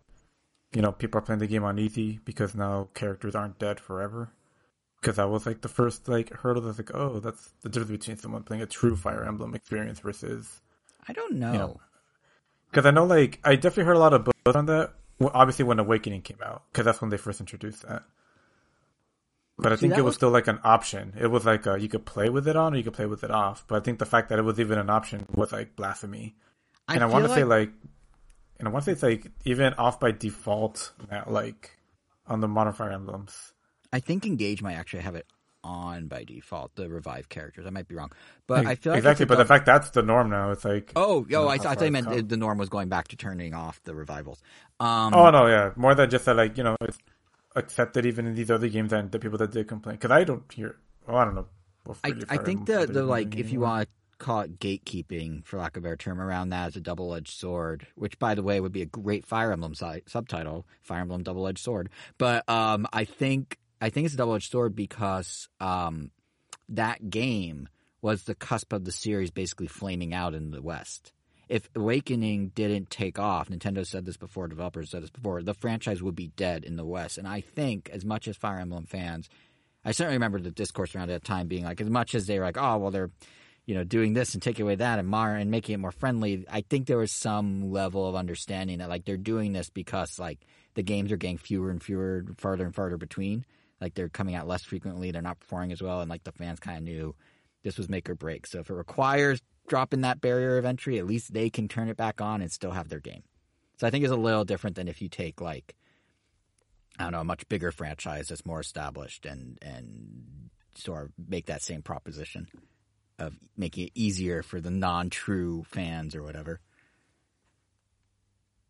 [0.74, 4.30] you know, people are playing the game on easy because now characters aren't dead forever?
[5.02, 6.63] Because that was like the first like hurdle.
[6.63, 10.62] That's like, oh, that's the difference between someone playing a true Fire Emblem experience versus
[11.08, 11.54] I don't know.
[11.54, 11.82] know,
[12.71, 14.93] because I know, like, I definitely heard a lot of buzz on that.
[15.19, 18.03] Well, obviously, when Awakening came out, because that's when they first introduced that.
[19.58, 21.13] But I See, think it was was- still like an option.
[21.19, 23.23] It was like uh, you could play with it on or you could play with
[23.23, 23.65] it off.
[23.67, 26.36] But I think the fact that it was even an option was like blasphemy.
[26.88, 27.71] and I, want to say like- like,
[28.60, 31.71] and I want to say it's like even off by default now, like
[32.27, 33.53] on the modern Fire Emblems.
[33.91, 35.25] I think Engage might actually have it
[35.67, 36.75] on by default.
[36.75, 37.65] The revive characters.
[37.67, 38.12] I might be wrong,
[38.47, 39.25] but I feel like exactly.
[39.25, 41.82] But the fact that's the norm now, it's like Oh, yo, know, I, I thought
[41.82, 42.27] you meant come.
[42.27, 44.41] the, norm was going back to turning off the revivals.
[44.80, 46.36] Um, Oh no, yeah, more than just that.
[46.36, 46.97] Like you know, it's
[47.56, 49.95] accepted even in these other games and the people that did complain.
[49.97, 50.77] Because I don't hear.
[51.06, 51.47] Well, I don't know.
[52.03, 55.58] I, I think Emblem the the like if you want to call it gatekeeping for
[55.58, 58.43] lack of a better term around that as a double edged sword, which by the
[58.43, 61.89] way would be a great Fire Emblem si- subtitle, Fire Emblem double edged sword.
[62.17, 66.12] But um, I think I think it's a double edged sword because um,
[66.70, 67.70] that game
[68.02, 71.13] was the cusp of the series basically flaming out in the West.
[71.50, 76.04] If Awakening didn't take off, Nintendo said this before, developers said this before, the franchise
[76.04, 77.18] would be dead in the West.
[77.18, 79.30] And I think, as much as Fire Emblem fans,
[79.86, 82.46] I certainly remember the discourse around that time being like, as much as they were
[82.46, 83.12] like, oh, well, they're,
[83.66, 86.46] you know, doing this and taking away that and Mar and making it more friendly.
[86.52, 90.40] I think there was some level of understanding that like they're doing this because like
[90.74, 93.46] the games are getting fewer and fewer, farther and farther between.
[93.80, 96.60] Like they're coming out less frequently, they're not performing as well, and like the fans
[96.60, 97.16] kind of knew
[97.63, 98.48] this was make or break.
[98.48, 101.98] So if it requires dropping that barrier of entry, at least they can turn it
[101.98, 103.24] back on and still have their game.
[103.78, 105.76] So I think it's a little different than if you take like
[106.98, 111.48] I don't know a much bigger franchise that's more established and and sort of make
[111.48, 112.48] that same proposition
[113.20, 116.60] of making it easier for the non-true fans or whatever.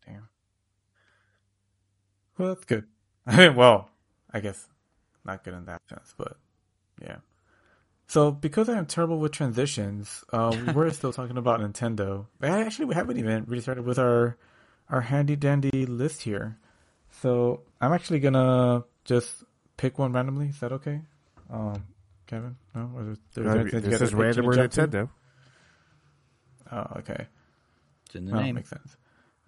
[0.06, 0.28] Damn.
[2.36, 2.84] Well, that's good.
[3.54, 3.90] Well,
[4.32, 4.66] I guess
[5.28, 6.36] not good in that sense, but
[7.00, 7.16] yeah.
[8.08, 12.26] So because I am terrible with transitions, uh, we're still talking about Nintendo.
[12.42, 14.36] Actually, we haven't even really started with our
[14.88, 16.56] our handy dandy list here.
[17.20, 19.44] So I'm actually gonna just
[19.76, 20.48] pick one randomly.
[20.48, 21.02] Is that okay,
[21.50, 21.84] um,
[22.26, 22.56] Kevin?
[22.74, 24.54] No, or is there Uh, anything this is random or?
[24.54, 25.10] Nintendo.
[26.72, 27.26] Oh, okay.
[28.06, 28.54] It's in the Oh, name.
[28.56, 28.96] makes sense.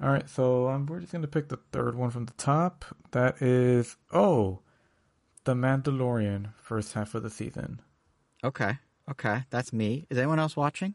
[0.02, 2.84] All right, so um, we're just gonna pick the third one from the top.
[3.10, 4.60] That is oh,
[5.44, 7.81] the Mandalorian first half of the season.
[8.44, 8.79] Okay,
[9.11, 10.07] okay, that's me.
[10.11, 10.94] Is anyone else watching?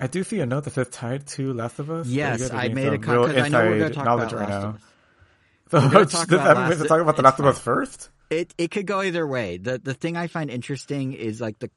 [0.00, 2.06] I do see a note that says tied to Last of Us.
[2.06, 4.62] Yes, I made a comment because I know we're going to talk about right Last
[4.62, 4.68] now.
[4.70, 4.82] of Us.
[5.70, 7.58] So We're talk about that mean have Last- to talk about the Last of Us
[7.58, 8.08] first?
[8.30, 9.58] It it could go either way.
[9.58, 11.70] The the thing I find interesting is like the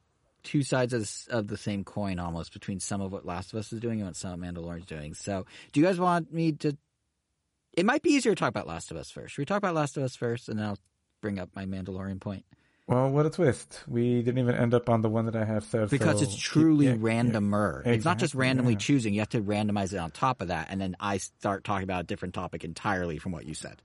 [0.44, 3.74] two sides of, of the same coin almost between some of what Last of Us
[3.74, 5.14] is doing and what some of Mandalorian's doing.
[5.14, 6.78] So, do you guys want me to?
[7.74, 9.34] It might be easier to talk about Last of Us first.
[9.34, 10.78] Should we talk about Last of Us first, and then I'll
[11.22, 12.44] bring up my Mandalorian point
[12.88, 13.84] Well, what a twist!
[13.88, 16.36] We didn't even end up on the one that I have said because so it's
[16.36, 17.86] truly yeah, randomer.
[17.86, 18.80] it's not just randomly yeah.
[18.80, 19.14] choosing.
[19.14, 22.02] You have to randomize it on top of that, and then I start talking about
[22.02, 23.82] a different topic entirely from what you said.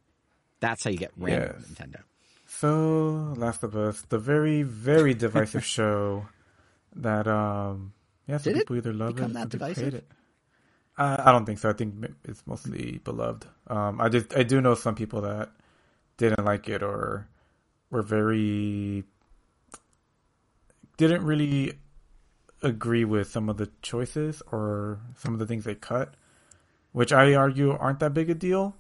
[0.61, 1.69] That's how you get random Yes.
[1.69, 2.01] Nintendo.
[2.47, 6.27] So, Last of Us, the very, very divisive show
[6.95, 7.93] that, um,
[8.27, 9.85] yeah, some Did people either love it, that divisive?
[9.85, 10.09] hate it.
[10.97, 11.69] Uh, I don't think so.
[11.69, 11.95] I think
[12.25, 13.45] it's mostly beloved.
[13.67, 15.51] Um, I just, I do know some people that
[16.17, 17.29] didn't like it or
[17.91, 19.05] were very,
[20.97, 21.75] didn't really
[22.63, 26.15] agree with some of the choices or some of the things they cut,
[26.93, 28.75] which I argue aren't that big a deal.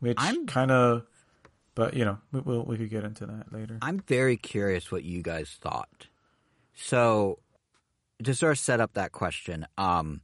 [0.00, 1.04] Which kind of,
[1.74, 3.78] but you know, we, we'll, we could get into that later.
[3.82, 6.08] I'm very curious what you guys thought.
[6.74, 7.38] So,
[8.22, 10.20] to sort of set up that question, um,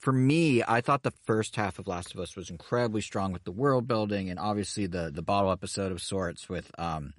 [0.00, 3.44] for me, I thought the first half of Last of Us was incredibly strong with
[3.44, 7.14] the world building and obviously the the bottle episode of sorts with um,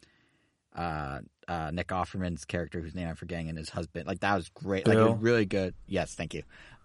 [0.76, 4.08] uh, uh, Nick Offerman's character, whose name I'm forgetting, and his husband.
[4.08, 4.88] Like that was great.
[4.88, 5.74] Like it was really good.
[5.88, 6.44] Yes, thank you.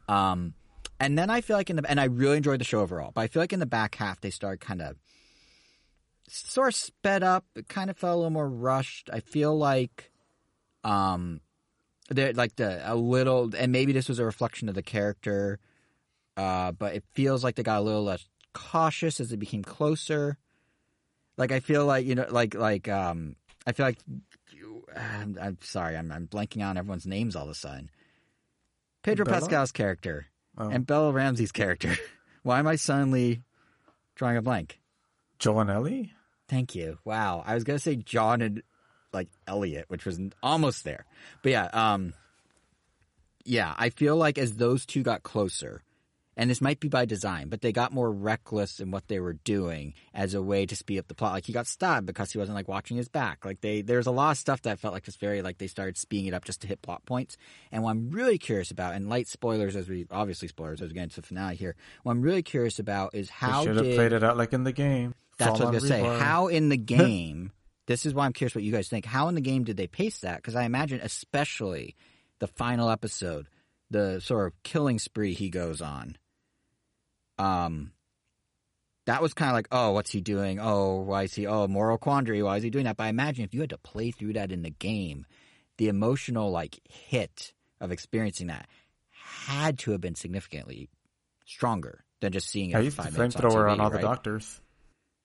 [0.09, 0.55] Um,
[1.01, 3.23] and then I feel like in the and I really enjoyed the show overall, but
[3.23, 4.97] I feel like in the back half they started kind of
[6.29, 7.45] sort of sped up.
[7.55, 9.11] It kind of felt a little more rushed.
[9.13, 10.11] I feel like,
[10.83, 11.41] um,
[12.11, 15.59] they're like the a little, and maybe this was a reflection of the character,
[16.37, 20.37] uh, but it feels like they got a little less cautious as it became closer.
[21.37, 23.99] Like I feel like you know, like like um, I feel like
[24.53, 27.91] you, I'm, I'm sorry, I'm I'm blanking on everyone's names all of a sudden.
[29.03, 29.41] Pedro Bella?
[29.41, 30.69] Pascal's character Oh.
[30.71, 31.97] and Bella Ramsey's character.
[32.45, 33.43] Why am I suddenly
[34.15, 34.79] drawing a blank?
[35.41, 36.13] Joel Ellie?
[36.49, 36.99] Thank you.
[37.05, 37.43] Wow.
[37.45, 38.63] I was gonna say John and
[39.13, 41.07] like Elliot, which was almost there.
[41.43, 42.15] But yeah, um
[43.45, 45.83] yeah, I feel like as those two got closer,
[46.37, 49.35] and this might be by design, but they got more reckless in what they were
[49.35, 51.33] doing as a way to speed up the plot.
[51.33, 53.45] Like he got stabbed because he wasn't like watching his back.
[53.45, 55.97] Like they there's a lot of stuff that felt like just very like they started
[55.97, 57.37] speeding it up just to hit plot points.
[57.73, 60.95] And what I'm really curious about, and light spoilers as we obviously spoilers as we
[60.95, 63.85] get into the finale here, what I'm really curious about is how they should have
[63.85, 65.15] did played it out like in the game.
[65.39, 66.19] that's Fall what I was gonna say.
[66.19, 67.53] How in the game?
[67.87, 69.05] this is why I'm curious what you guys think.
[69.05, 70.37] How in the game did they pace that?
[70.37, 71.97] Because I imagine, especially
[72.39, 73.47] the final episode,
[73.91, 76.17] the sort of killing spree he goes on.
[77.39, 77.93] Um,
[79.07, 80.59] that was kind of like, oh, what's he doing?
[80.61, 81.47] Oh, why is he?
[81.47, 82.43] Oh, moral quandary.
[82.43, 82.97] Why is he doing that?
[82.97, 85.27] But I imagine if you had to play through that in the game,
[85.79, 88.67] the emotional like hit of experiencing that
[89.11, 90.89] had to have been significantly
[91.45, 92.77] stronger than just seeing it.
[92.77, 94.61] I for used the five minutes on flamethrower on TV, all the doctors.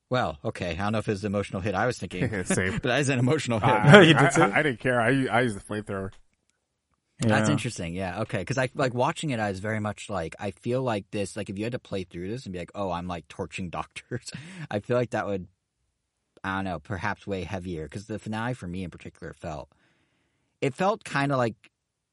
[0.10, 0.72] Well, okay.
[0.72, 2.74] I don't know if it's the emotional hit I was thinking, Same.
[2.74, 3.70] but that is an emotional hit.
[3.70, 4.42] I, did I- too?
[4.42, 5.00] I, I didn't care.
[5.00, 6.12] I I used the flamethrower.
[7.28, 7.94] That's interesting.
[7.94, 8.22] Yeah.
[8.22, 8.40] Okay.
[8.40, 9.40] Because I like watching it.
[9.40, 11.36] I was very much like I feel like this.
[11.36, 13.70] Like if you had to play through this and be like, oh, I'm like torching
[13.70, 14.32] doctors.
[14.72, 15.48] I feel like that would,
[16.44, 17.84] I don't know, perhaps way heavier.
[17.84, 19.70] Because the finale for me in particular felt,
[20.62, 21.56] it felt kind of like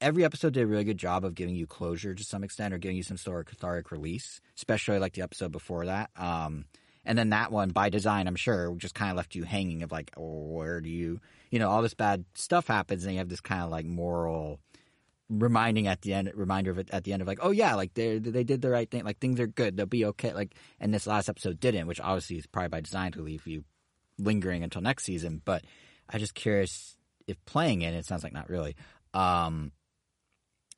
[0.01, 2.77] every episode did a really good job of giving you closure to some extent or
[2.77, 4.41] giving you some sort of cathartic release.
[4.57, 6.09] Especially like the episode before that.
[6.17, 6.65] Um,
[7.05, 9.93] and then that one by design, I'm sure, just kind of left you hanging of
[9.93, 13.29] like, oh, where do you, you know, all this bad stuff happens and you have
[13.29, 14.59] this kind of like moral
[15.29, 17.93] reminding at the end, reminder of it at the end of like, oh yeah, like
[17.93, 20.33] they they did the right thing, like things are good, they'll be okay.
[20.33, 23.63] Like, and this last episode didn't, which obviously is probably by design to leave you
[24.17, 25.41] lingering until next season.
[25.43, 25.63] But
[26.09, 28.75] I'm just curious if playing it, it sounds like not really.
[29.13, 29.71] Um,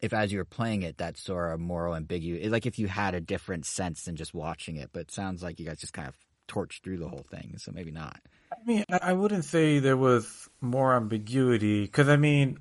[0.01, 3.13] if as you were playing it, that sort of moral ambiguity, like if you had
[3.15, 6.07] a different sense than just watching it, but it sounds like you guys just kind
[6.07, 6.15] of
[6.47, 8.19] torched through the whole thing, so maybe not.
[8.51, 12.57] I mean, I I wouldn't say there was more ambiguity because I mean,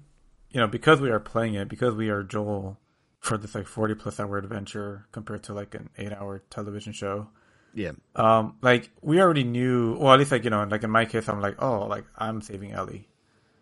[0.50, 2.78] you know, because we are playing it, because we are Joel
[3.20, 7.28] for this like forty plus hour adventure compared to like an eight hour television show.
[7.74, 11.04] Yeah, Um, like we already knew, well, at least like you know, like in my
[11.04, 13.08] case, I'm like, oh, like I'm saving Ellie.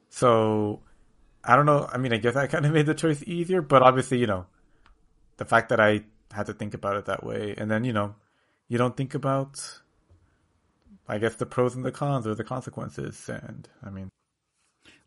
[0.08, 0.80] So
[1.44, 1.88] I don't know.
[1.92, 4.46] I mean, I guess I kind of made the choice easier, but obviously, you know,
[5.38, 8.14] the fact that I had to think about it that way, and then you know,
[8.68, 9.80] you don't think about,
[11.08, 14.08] I guess, the pros and the cons or the consequences, and I mean,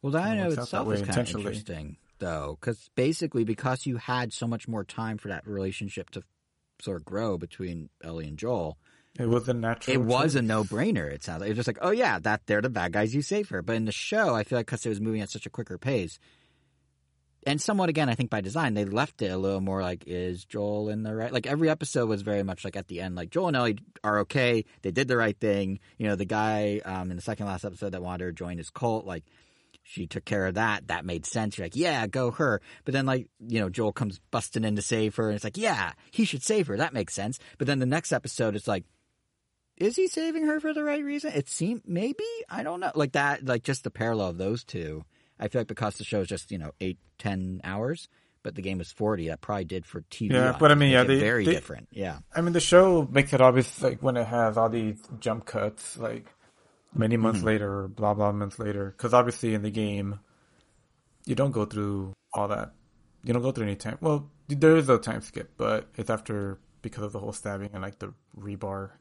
[0.01, 2.57] Well, that in It of works out that itself way is kind of interesting, though,
[2.59, 6.23] because basically, because you had so much more time for that relationship to
[6.81, 8.77] sort of grow between Ellie and Joel,
[9.19, 9.93] it was a natural.
[9.93, 11.11] it was a no-brainer.
[11.11, 13.13] It sounds like it was just like, oh yeah, that they're the bad guys.
[13.13, 13.61] You save her.
[13.61, 15.77] But in the show, I feel like because it was moving at such a quicker
[15.77, 16.19] pace,
[17.45, 20.45] and somewhat again, I think by design, they left it a little more like, is
[20.45, 21.31] Joel in the right?
[21.31, 24.19] Like every episode was very much like at the end, like Joel and Ellie are
[24.19, 24.65] okay.
[24.81, 25.79] They did the right thing.
[25.97, 28.57] You know, the guy um, in the second last episode that wanted her to join
[28.57, 29.23] his cult, like
[29.91, 30.87] she took care of that.
[30.89, 31.57] That made sense.
[31.57, 32.61] You're like, yeah, go her.
[32.85, 35.57] But then, like, you know, Joel comes busting in to save her, and it's like,
[35.57, 36.77] yeah, he should save her.
[36.77, 37.39] That makes sense.
[37.57, 38.83] But then the next episode, it's like,
[39.77, 41.31] is he saving her for the right reason?
[41.33, 42.91] It seemed maybe I don't know.
[42.93, 45.05] Like that, like just the parallel of those two.
[45.39, 48.09] I feel like because the show is just you know eight, ten hours,
[48.43, 49.29] but the game is forty.
[49.29, 50.33] That probably did for TV.
[50.33, 51.87] Yeah, but I mean, yeah, they- very they- different.
[51.91, 55.45] Yeah, I mean, the show makes it obvious, like when it has all these jump
[55.45, 56.27] cuts, like
[56.93, 58.93] many months later, blah blah months later.
[58.95, 60.19] Because obviously, in the game,
[61.25, 62.73] you don't go through all that.
[63.23, 63.97] You don't go through any time.
[64.01, 67.81] Well, there is a time skip, but it's after because of the whole stabbing and
[67.81, 68.91] like the rebar.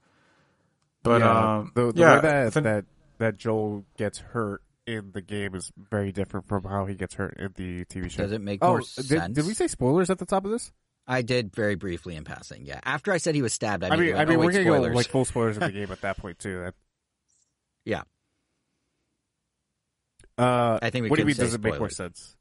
[1.02, 2.84] But yeah, um, the, the yeah, way that, fin- that
[3.18, 7.36] that Joel gets hurt in the game is very different from how he gets hurt
[7.38, 8.22] in the TV show.
[8.22, 9.34] does it make oh, more did, sense?
[9.34, 10.72] did we say spoilers at the top of this?
[11.06, 12.66] I did very briefly in passing.
[12.66, 14.46] Yeah, after I said he was stabbed, I, I mean, immediately I mean, oh, we're
[14.46, 14.92] wait, gonna spoilers.
[14.92, 16.60] go like full spoilers in the game at that point too.
[16.60, 16.72] Then.
[17.88, 18.02] Yeah.
[20.36, 21.36] Uh, I think we what do you mean?
[21.36, 22.36] Does it make more sense?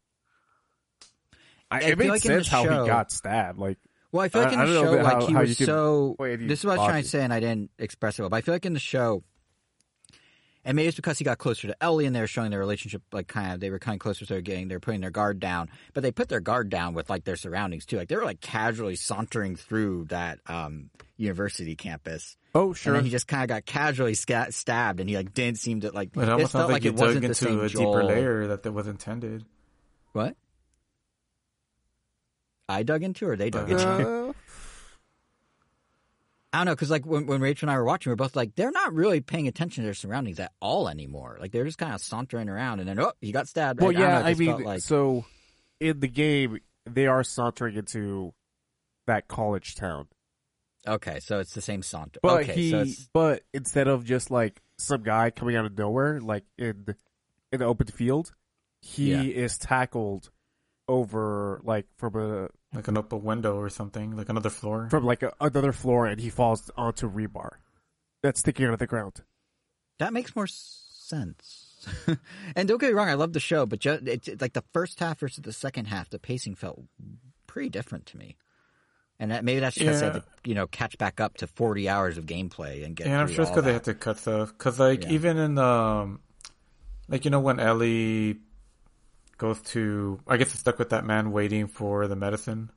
[1.72, 3.58] I, I it feel makes like in the sense how show- he got stabbed.
[3.58, 3.78] Like,
[4.12, 6.16] Well, I feel like in the show, like how- he how was so.
[6.20, 8.30] This is what I was trying to say, and I didn't express it well.
[8.30, 9.24] But I feel like in the show,
[10.66, 13.02] and maybe it's because he got closer to Ellie, and they were showing their relationship,
[13.14, 14.26] like kind of they were kind of closer.
[14.26, 17.10] So they're getting, they're putting their guard down, but they put their guard down with
[17.10, 17.98] like their surroundings too.
[17.98, 23.04] Like they were like casually sauntering through that um, university campus, oh and sure, then
[23.04, 26.16] he just kind of got casually sca- stabbed, and he like didn't seem to like.
[26.16, 27.92] it almost felt sounds like, it dug wasn't the into same a Joel.
[27.94, 29.44] deeper layer that that was intended.
[30.14, 30.36] What?
[32.70, 34.36] I dug into, or they dug Uh, into?
[36.54, 38.36] I don't know, because like when, when Rachel and I were watching, we are both
[38.36, 41.38] like, they're not really paying attention to their surroundings at all anymore.
[41.40, 43.80] Like they're just kind of sauntering around, and then oh, he got stabbed.
[43.82, 45.26] well, I, I know, yeah, it I mean, like, so
[45.80, 48.34] in the game they are sauntering into
[49.08, 50.08] that college town,
[50.88, 52.20] okay, so it's the same saunter.
[52.24, 55.78] but okay, he, so it's, but instead of just like some guy coming out of
[55.78, 56.96] nowhere, like in
[57.52, 58.34] in the open field,
[58.82, 59.22] he Yeah.
[59.24, 60.30] is tackled
[60.88, 64.88] over like from a Like an open window or something, like another floor.
[64.90, 67.58] from like a, another floor, and he falls onto rebar
[68.24, 69.24] that's sticking out of the ground.
[70.00, 71.64] that makes more sense.
[72.56, 74.64] and don't get me wrong, I love the show, but just, it's, it's like the
[74.74, 76.84] first half versus the second half, the pacing felt
[77.46, 78.36] pretty different to me.
[79.20, 80.20] And that, maybe that's because they had Yeah.
[80.22, 83.28] to, you know, catch back up to 40 hours of gameplay and get Yeah, I'm
[83.28, 83.74] through sure it's because they that.
[83.74, 84.50] had to cut stuff.
[84.56, 85.10] Because like Yeah.
[85.12, 86.20] even in the, um,
[87.10, 88.38] like you know when Ellie
[89.38, 92.70] goes to, I guess it's stuck with that man waiting for the medicine,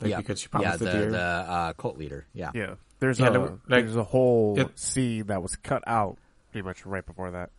[0.00, 1.10] like yeah, because she yeah, promised the, the deer.
[1.10, 2.26] the uh, cult leader.
[2.32, 2.50] Yeah.
[2.54, 6.18] Yeah, there's Yeah, a there like- there's a whole it- scene that was cut out
[6.52, 7.50] pretty much right before that.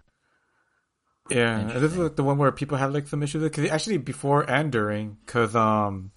[1.30, 3.97] Yeah, and this is like the one where people had like some issues because actually
[3.97, 6.11] before and during, because um,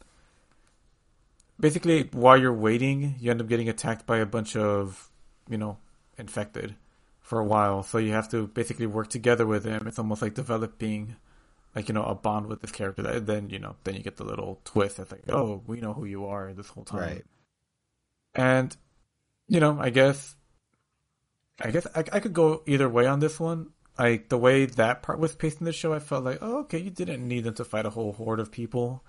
[1.62, 5.08] basically while you're waiting, you end up getting attacked by a bunch of,
[5.48, 5.78] you know,
[6.18, 6.74] infected
[7.20, 7.82] for a while.
[7.82, 9.86] So you have to basically work together with him.
[9.86, 11.16] It's almost like developing,
[11.74, 13.02] like you know, a bond with this character.
[13.02, 14.98] That then you know, then you get the little twist.
[14.98, 17.00] It's like, oh, we know who you are this whole time.
[17.00, 17.24] Right.
[18.34, 18.76] And
[19.48, 20.34] you know, I guess,
[21.60, 23.70] I guess I, I could go either way on this one.
[23.98, 26.78] Like the way that part was paced in the show, I felt like, oh, okay,
[26.78, 29.04] you didn't need them to fight a whole horde of people.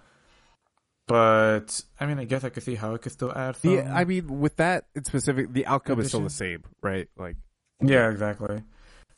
[1.07, 3.57] But I mean, I guess I could see how it could still add.
[3.57, 3.71] Some...
[3.71, 7.07] Yeah, I mean, with that in specific, the outcome is still the same, right?
[7.17, 7.35] Like,
[7.81, 8.63] Yeah, exactly.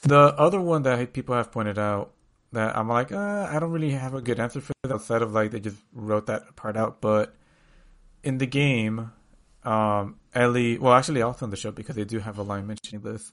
[0.01, 2.13] The other one that people have pointed out
[2.51, 5.33] that I'm like, uh, I don't really have a good answer for that outside of
[5.33, 7.01] like they just wrote that part out.
[7.01, 7.35] But
[8.23, 9.11] in the game,
[9.63, 13.03] um, Ellie, well, actually also in the show because they do have a line mentioning
[13.03, 13.31] this,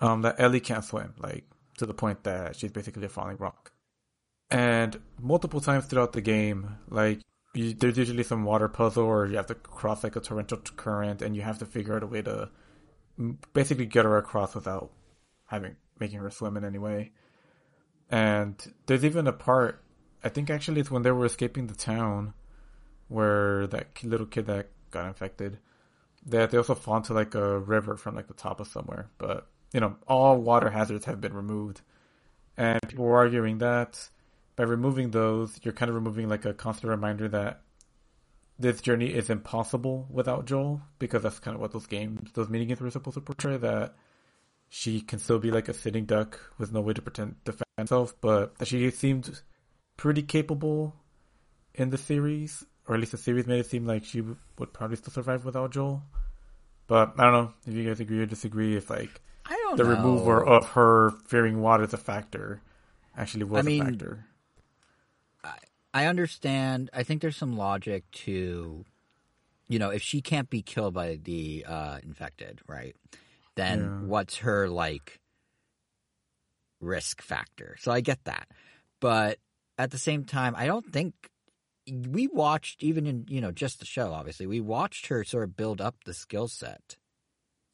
[0.00, 1.44] um, that Ellie can't swim, like
[1.78, 3.72] to the point that she's basically a falling rock.
[4.50, 7.20] And multiple times throughout the game, like
[7.54, 11.22] you, there's usually some water puzzle or you have to cross like a torrential current
[11.22, 12.50] and you have to figure out a way to
[13.52, 14.90] basically get her across without
[15.46, 17.12] having making her swim in any way.
[18.10, 18.54] And
[18.86, 19.82] there's even a part,
[20.22, 22.34] I think actually it's when they were escaping the town,
[23.08, 25.58] where that little kid that got infected,
[26.26, 29.10] that they also fall into like a river from like the top of somewhere.
[29.18, 31.82] But you know, all water hazards have been removed,
[32.56, 34.08] and people were arguing that
[34.58, 37.60] by removing those, you're kind of removing like a constant reminder that
[38.58, 42.66] this journey is impossible without Joel, because that's kind of what those games, those mini
[42.66, 43.94] games were supposed to portray that
[44.68, 48.16] she can still be like a sitting duck with no way to pretend defend herself,
[48.20, 49.40] but that she seemed
[49.96, 50.96] pretty capable
[51.72, 54.96] in the series, or at least the series made it seem like she would probably
[54.96, 56.02] still survive without Joel.
[56.88, 58.76] But I don't know if you guys agree or disagree.
[58.76, 59.90] If like I don't the know.
[59.90, 62.60] removal of her fearing water as a factor
[63.16, 64.24] actually was I mean, a factor.
[65.94, 66.90] I understand.
[66.92, 68.84] I think there's some logic to,
[69.68, 72.94] you know, if she can't be killed by the uh, infected, right?
[73.56, 74.06] Then Yeah.
[74.06, 75.20] what's her like
[76.80, 77.76] risk factor?
[77.80, 78.48] So I get that,
[79.00, 79.38] but
[79.78, 81.14] at the same time, I don't think
[81.86, 84.12] we watched even in you know just the show.
[84.12, 86.96] Obviously, we watched her sort of build up the skill set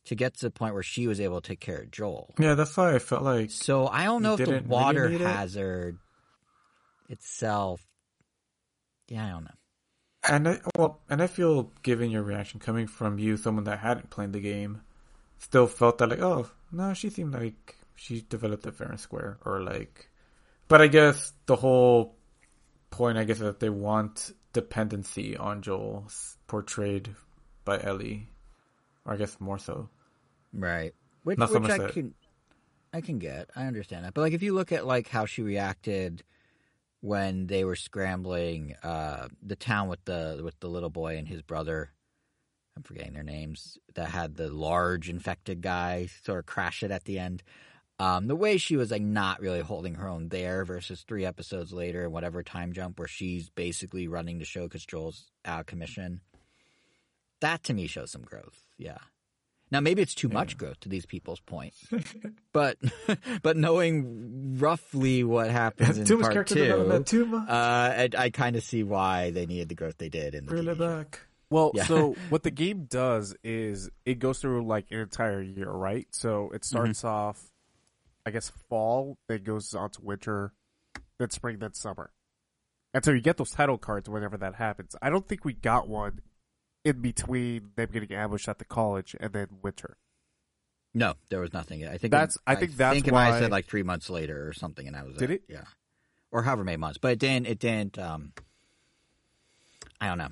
[0.05, 2.35] to get to the point where she was able to take care of Joel.
[2.39, 5.09] Yeah, that's why I felt like So I don't know if the didn't really water
[5.09, 5.21] it?
[5.21, 5.99] hazard
[7.09, 7.81] itself.
[9.09, 9.51] Yeah, I don't know.
[10.29, 14.09] And I, well, and I feel, given your reaction coming from you, someone that hadn't
[14.11, 14.81] played the game,
[15.39, 19.39] still felt that like, oh no, she seemed like she developed it fair and square,
[19.45, 20.09] or like,
[20.69, 22.17] but I guess the whole
[22.91, 26.07] point, I guess, is that they want dependency on Joel
[26.47, 27.15] portrayed
[27.67, 28.29] by Ellie,
[29.05, 29.91] or I guess more so.
[30.55, 30.95] Right.
[31.25, 32.15] Which, Not so which much I that- can
[32.95, 33.51] I can get.
[33.57, 34.15] I understand that.
[34.15, 36.23] But like if you look at like how she reacted
[37.05, 41.43] when they were scrambling uh the town with the with the little boy and his
[41.43, 41.91] brother
[42.77, 47.05] I'm forgetting their names that had the large infected guy sort of crash it at
[47.05, 47.43] the end.
[48.01, 51.73] Um, the way she was like not really holding her own there versus three episodes
[51.73, 55.67] later and whatever time jump where she's basically running the show because Joel's out of
[55.67, 56.21] commission.
[57.41, 58.67] That to me shows some growth.
[58.77, 58.99] Yeah.
[59.71, 61.75] Now maybe it's too much growth to these people's point,
[62.53, 62.77] but
[63.43, 67.49] but knowing roughly what happens in too much part character two, development, too much.
[67.49, 70.51] uh, I, I kind of see why they needed the growth they did in the
[70.53, 71.21] Bring TV it back.
[71.51, 71.85] Well, Yeah.
[71.87, 76.07] so what the game does is it goes through like an entire year, right?
[76.11, 77.09] So it starts Mm-hmm.
[77.09, 77.43] off,
[78.27, 80.53] I guess, fall, then goes on to winter,
[81.19, 82.11] then spring, then summer.
[82.93, 84.95] And so you get those title cards whenever that happens.
[85.03, 86.21] I don't think we got one
[86.85, 89.97] in between them getting ambushed at the college and then winter.
[90.93, 91.85] No, there was nothing.
[91.87, 94.53] I think That's- I think that's think it why- said like three months later or
[94.53, 95.43] something, and I was Did it?
[95.49, 95.65] Yeah,
[96.31, 97.47] or however many months, but it didn't.
[97.47, 97.99] It didn't.
[97.99, 98.33] Um,
[100.01, 100.29] I don't know.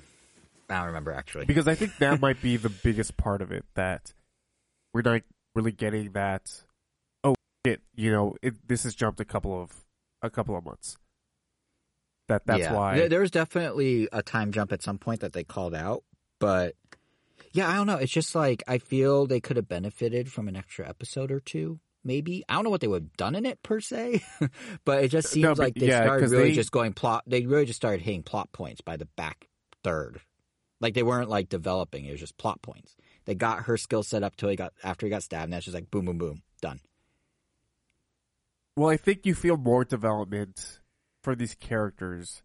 [0.69, 1.45] I don't remember actually.
[1.45, 4.13] Because I think that might be the biggest part of it that
[4.93, 5.21] we're not
[5.53, 6.63] really getting that.
[7.23, 7.35] Oh
[7.65, 7.81] shit!
[7.95, 9.71] You know, it, this has jumped a couple of
[10.21, 10.97] a couple of months.
[12.29, 12.73] That that's yeah.
[12.73, 12.95] why.
[12.95, 16.03] There, there was definitely a time jump at some point that they called out,
[16.43, 16.75] but
[17.51, 17.97] yeah, I don't know.
[17.97, 21.79] It's just like I feel they could have benefited from an extra episode or two.
[22.03, 24.23] Maybe I don't know what they would have done in it per se,
[24.85, 26.93] but it just seems No, but like they yeah, started 'cause really they- just going
[26.93, 27.23] plot.
[27.27, 29.47] They really just started hitting plot points by the back
[29.83, 30.19] third.
[30.81, 32.95] Like they weren't like developing; it was just plot points.
[33.25, 35.63] They got her skill set up till he got after he got stabbed, and that's
[35.65, 36.81] just like boom, boom, boom, done.
[38.75, 40.81] Well, I think you feel more development
[41.21, 42.41] for these characters.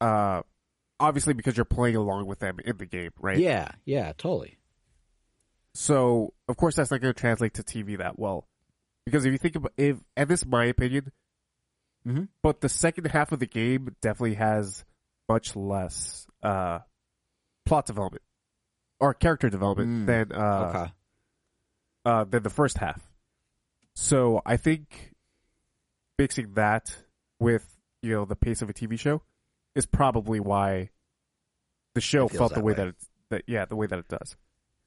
[0.00, 0.42] Uh,
[1.04, 3.38] obviously because you're playing along with them in the game, right?
[3.38, 4.58] Yeah, yeah, totally.
[5.74, 8.46] So of course that's not going to translate to TV that well,
[9.06, 11.12] because if you think about if, and this is my opinion,
[12.06, 12.28] Mhm.
[12.42, 14.84] but the second half of the game definitely has
[15.28, 16.80] much less uh
[17.64, 18.22] plot development
[19.00, 20.92] or character development Mm, than uh okay.
[22.04, 23.10] uh, than the first half.
[23.94, 25.14] So I think
[26.18, 26.94] mixing that
[27.40, 29.22] with you know the pace of a TV show
[29.74, 30.90] is probably why
[31.94, 32.76] the show felt the way, way.
[32.76, 32.94] that it
[33.30, 34.36] that yeah the way that it does.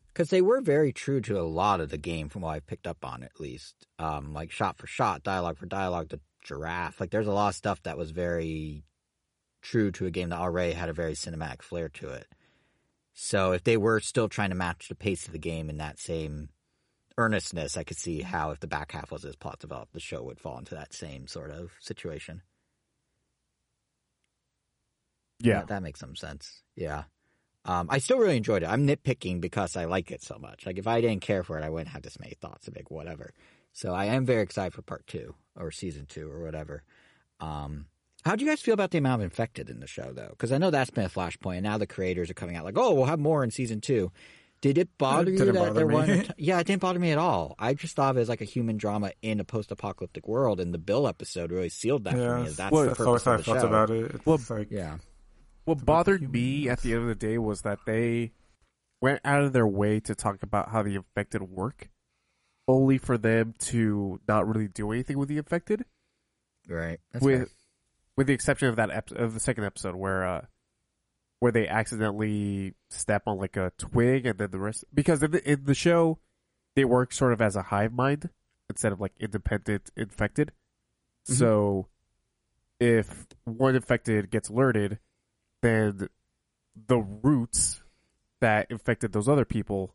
[0.08, 2.88] because they were very true to a lot of the game from what I picked
[2.88, 3.88] up on at least.
[4.00, 7.00] Um, like shot for shot, dialogue for dialogue, the giraffe.
[7.00, 8.84] Like there's a lot of stuff that was very
[9.62, 12.28] true to a game that already had a very cinematic flair to it.
[13.14, 16.00] So if they were still trying to match the pace of the game in that
[16.00, 16.50] same
[17.18, 20.22] earnestness, I could see how if the back half was as plot developed, the show
[20.24, 22.44] would fall into that same sort of situation.
[25.40, 25.60] Yeah.
[25.60, 26.62] that, that makes some sense.
[26.76, 27.04] Yeah.
[27.66, 28.68] Um, I still really enjoyed it.
[28.68, 30.66] I'm nitpicking because I like it so much.
[30.66, 32.70] Like if I didn't care for it, I wouldn't have this many thoughts.
[32.70, 33.34] Be like, whatever.
[33.74, 36.84] So I am very excited for part two or season two or whatever.
[37.40, 37.88] Um,
[38.24, 40.30] how do you guys feel about the amount of infected in the show though?
[40.30, 42.78] Because I know that's been a flashpoint, and now the creators are coming out like,
[42.78, 44.12] oh, we'll have more in season two.
[44.60, 45.94] Did it bother you that bother there me.
[45.96, 46.32] weren't?
[46.38, 47.54] yeah, it didn't bother me at all.
[47.60, 50.74] I just thought of it as like a human drama in a post-apocalyptic world, and
[50.74, 52.50] the Bill episode really sealed that for me.
[52.50, 53.68] That's well, the purpose how I of felt show.
[53.68, 54.16] about it.
[54.16, 54.98] It's Well, like, Yeah.
[55.68, 58.32] What bothered me at the end of the day was that they
[59.02, 61.90] went out of their way to talk about how the infected work,
[62.70, 65.84] only for them to not really do anything with the infected.
[66.70, 67.02] Right.
[67.12, 67.48] That's with fair.
[68.16, 70.46] with the exception of that ep- of the second episode where uh
[71.40, 75.52] where they accidentally step on like a twig and then the rest because in the,
[75.52, 76.18] in the show
[76.78, 78.30] they work sort of as a hive mind
[78.70, 80.54] instead of like independent infected.
[81.30, 81.36] Mhm.
[81.36, 81.88] So
[82.80, 85.00] if one infected gets alerted,
[85.62, 86.08] then
[86.88, 87.82] the roots
[88.42, 89.94] that infected those other people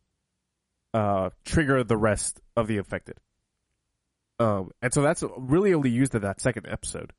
[0.95, 3.17] uh trigger the rest of the infected.
[4.39, 7.13] Um, and so that's really only used in that second episode.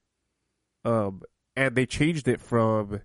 [0.83, 1.21] Um,
[1.55, 3.01] and they changed it from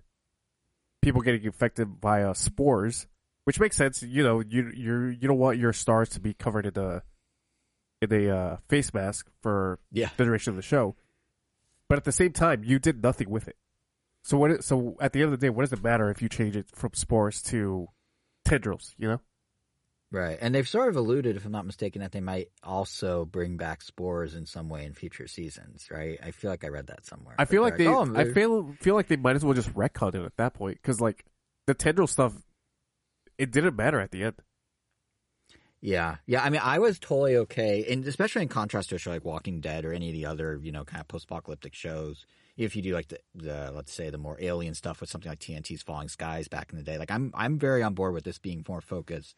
[1.01, 3.07] people getting infected via spores,
[3.45, 4.03] which makes sense.
[4.03, 7.01] You know, you you you don't want your stars to be covered in a
[8.01, 10.09] in a uh, face mask for Yeah.
[10.17, 10.95] the duration of the show.
[11.87, 13.55] But at the same time, you did nothing with it.
[14.23, 14.63] So what?
[14.63, 16.67] So at the end of the day, what does it matter if you change it
[16.73, 17.87] from spores to
[18.45, 18.93] tendrils?
[18.97, 19.21] You know.
[20.11, 20.37] Right.
[20.41, 23.83] And they've sort of alluded, if I'm not mistaken, that they might also bring back
[23.83, 26.19] spores in some way in future seasons, right?
[26.23, 27.35] I feel like I read that somewhere.
[27.37, 27.85] I feel like they.
[27.85, 30.79] "Oh, I feel feel like they might as well just retcon it at that point
[30.81, 31.25] because like
[31.67, 32.33] the tendril stuff,
[33.37, 34.35] it didn't matter at the end.
[35.81, 36.17] Yeah.
[36.25, 36.43] Yeah.
[36.43, 37.85] I mean, I was totally okay.
[37.89, 40.59] And especially in contrast to a show like Walking Dead or any of the other,
[40.61, 42.25] you know, kind of post apocalyptic shows.
[42.59, 45.39] If you do like the, the, let's say, the more alien stuff with something like
[45.39, 48.37] TNT's Falling Skies back in the day, like I'm, I'm very on board with this
[48.37, 49.37] being more focused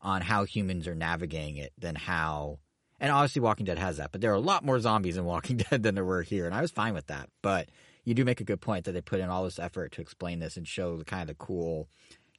[0.00, 2.58] on how humans are navigating it than how,
[2.98, 5.56] and obviously Walking Dead has that, but there are a lot more zombies in Walking
[5.70, 6.46] Dead than there were here.
[6.46, 7.28] And I was fine with that.
[7.42, 7.68] But
[8.04, 10.40] you do make a good point that they put in all this effort to explain
[10.40, 11.88] this and show the kind of the cool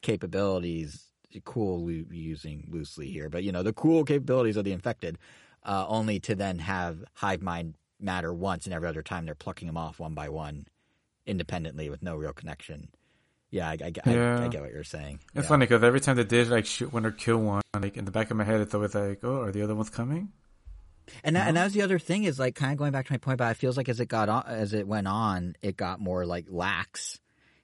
[0.02, 5.18] capabilities cool using loosely here, but you know the cool capabilities of the infected,
[5.64, 9.68] uh, only to then have hive mind matter once, and every other time they're plucking
[9.68, 10.68] them off one by one,
[11.26, 12.90] independently with no real connection.
[13.50, 15.20] Yeah, I, I, I- I, get what you're saying.
[15.36, 15.50] It's yeah.
[15.50, 18.12] funny because every time they did like shoot one or kill one, like in the
[18.12, 20.32] back of my head, it's always like, oh, are the other ones coming?
[21.24, 23.14] And that, and that was the other thing is like kind of going back to
[23.14, 25.78] my point, but it feels like as it got on, as it went on, it
[25.78, 27.20] got more like lax.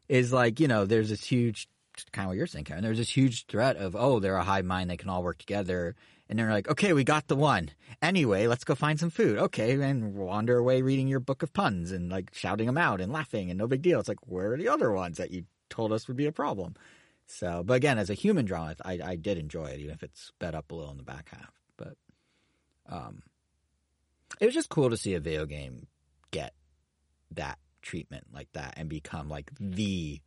[0.07, 1.67] Is like you know, there's this huge
[2.11, 2.83] kind of what you're saying, Karen.
[2.83, 5.95] There's this huge threat of oh, they're a hive mind, they can all work together,
[6.29, 7.71] and they're like, okay, we got the one.
[8.01, 9.37] Anyway, let's go find some food.
[9.37, 13.11] Okay, and wander away reading your book of puns and like shouting them out and
[13.11, 13.99] laughing and no big deal.
[13.99, 16.75] It's like where are the other ones that you told us would be a problem?
[17.25, 20.21] So, but again, as a human drama, I, I did enjoy it, even if it's
[20.21, 21.51] sped up a little in the back half.
[21.77, 21.95] But
[22.87, 23.23] um,
[24.39, 25.87] it was just cool to see a video game
[26.31, 26.53] get
[27.31, 30.21] that treatment like that and become like the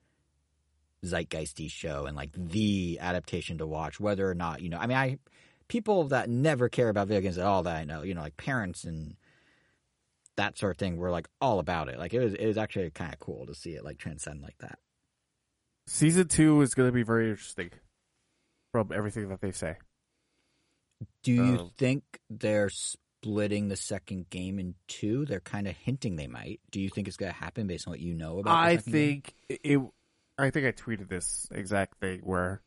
[1.05, 4.97] zeitgeisty show and like the adaptation to watch, whether or not, you know, I mean,
[4.97, 5.19] I,
[5.69, 8.37] people that never care about video games at all that I know, you know, like
[8.37, 9.17] parents and
[10.37, 11.99] that sort of thing were like all about it.
[11.99, 14.57] Like it was, it was actually kind of cool to see it like transcend like
[14.59, 14.79] that.
[15.87, 17.71] Season two is going to be very interesting
[18.73, 19.77] from everything that they say.
[21.23, 21.71] Do you Oh.
[21.77, 25.27] think they're splitting the second game in two?
[25.27, 26.61] They're kind of hinting they might.
[26.71, 28.53] Do you think it's going to happen based on what you know about?
[28.53, 29.23] the I second game?
[29.23, 29.81] think it.
[30.39, 32.63] I think I tweeted this exact thing where.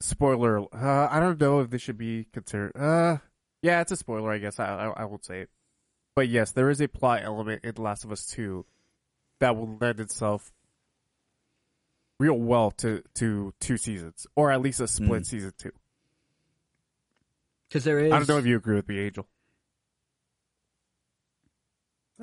[0.00, 0.60] Spoiler.
[0.74, 2.72] Uh, I don't know if this should be considered.
[2.76, 3.18] Uh,
[3.62, 4.30] yeah, it's a spoiler.
[4.32, 5.50] I guess I, I I won't say it.
[6.14, 8.64] But yes, there is a plot element in The Last of Us Two
[9.40, 10.52] that will lend itself
[12.20, 15.26] real well to to two seasons, or at least a split Mm.
[15.26, 15.72] season two.
[17.68, 18.12] Because there is.
[18.12, 19.26] I don't know if you agree with me, Angel.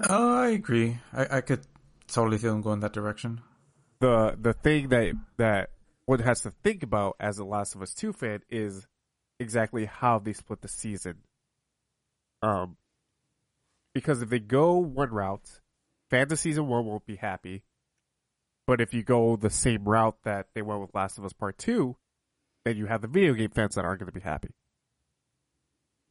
[0.09, 0.97] Oh, I agree.
[1.13, 1.61] I, I could
[2.07, 3.41] totally see them going that direction.
[3.99, 5.69] the the thing that that
[6.05, 8.87] one has to think about as a Last of Us Two fan is
[9.39, 11.17] exactly how they split the season.
[12.41, 12.77] Um,
[13.93, 15.61] because if they go one route,
[16.09, 17.63] fans of season one won't be happy.
[18.67, 21.57] But if you go the same route that they went with Last of Us Part
[21.57, 21.97] Two,
[22.65, 24.49] then you have the video game fans that aren't going to be happy.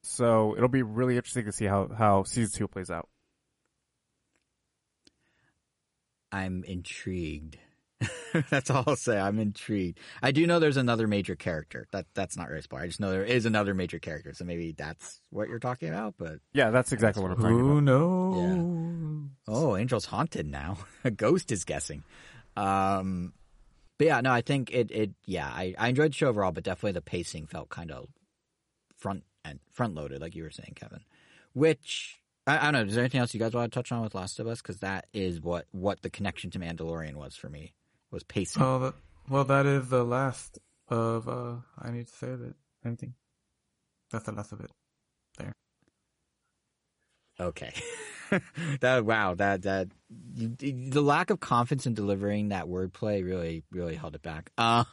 [0.03, 3.09] So it'll be really interesting to see how how season two plays out.
[6.31, 7.59] I'm intrigued
[8.51, 9.19] that's all I'll say.
[9.19, 9.99] I'm intrigued.
[10.23, 11.87] I do know there's another major character.
[11.93, 12.83] That that's not really spoiler.
[12.85, 14.33] I just know there is another major character.
[14.35, 16.15] So maybe that's what you're talking about.
[16.19, 17.85] But Yeah, that's exactly what I'm talking Who about.
[17.85, 19.29] knows?
[19.49, 20.79] oh, Angel's haunted now.
[21.05, 22.03] A ghost is guessing.
[22.57, 23.33] Um,
[23.99, 24.91] but yeah, no, I think it.
[24.91, 28.09] It yeah, I, I enjoyed the show overall, but definitely the pacing felt kind of
[28.99, 31.01] front and front loaded, like you were saying, Kevin.
[31.53, 32.81] Which I, I don't know.
[32.89, 34.61] Is there anything else you guys want to touch on with Last of Us?
[34.61, 37.75] Because that is what what the connection to Mandalorian was for me
[38.15, 38.63] was pacing.
[38.63, 38.95] Well, that,
[39.29, 40.59] well, that is the last
[40.89, 41.29] of.
[41.29, 42.55] uh I need to say that
[42.85, 43.15] anything.
[44.11, 44.71] That's the last of it.
[45.39, 45.53] There.
[47.41, 47.73] Okay.
[48.81, 49.89] that wow, that that
[50.35, 50.55] you,
[50.91, 54.51] the lack of confidence in delivering that wordplay really really held it back.
[54.65, 54.87] Um,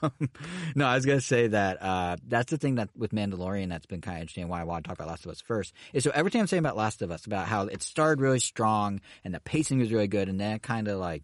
[0.76, 4.02] no, I was gonna say that uh, that's the thing that with Mandalorian that's been
[4.02, 4.48] kind of interesting.
[4.48, 6.60] Why I want to talk about Last of Us first is so everything I'm saying
[6.60, 10.08] about Last of Us about how it started really strong and the pacing was really
[10.08, 11.24] good, and then it kind of like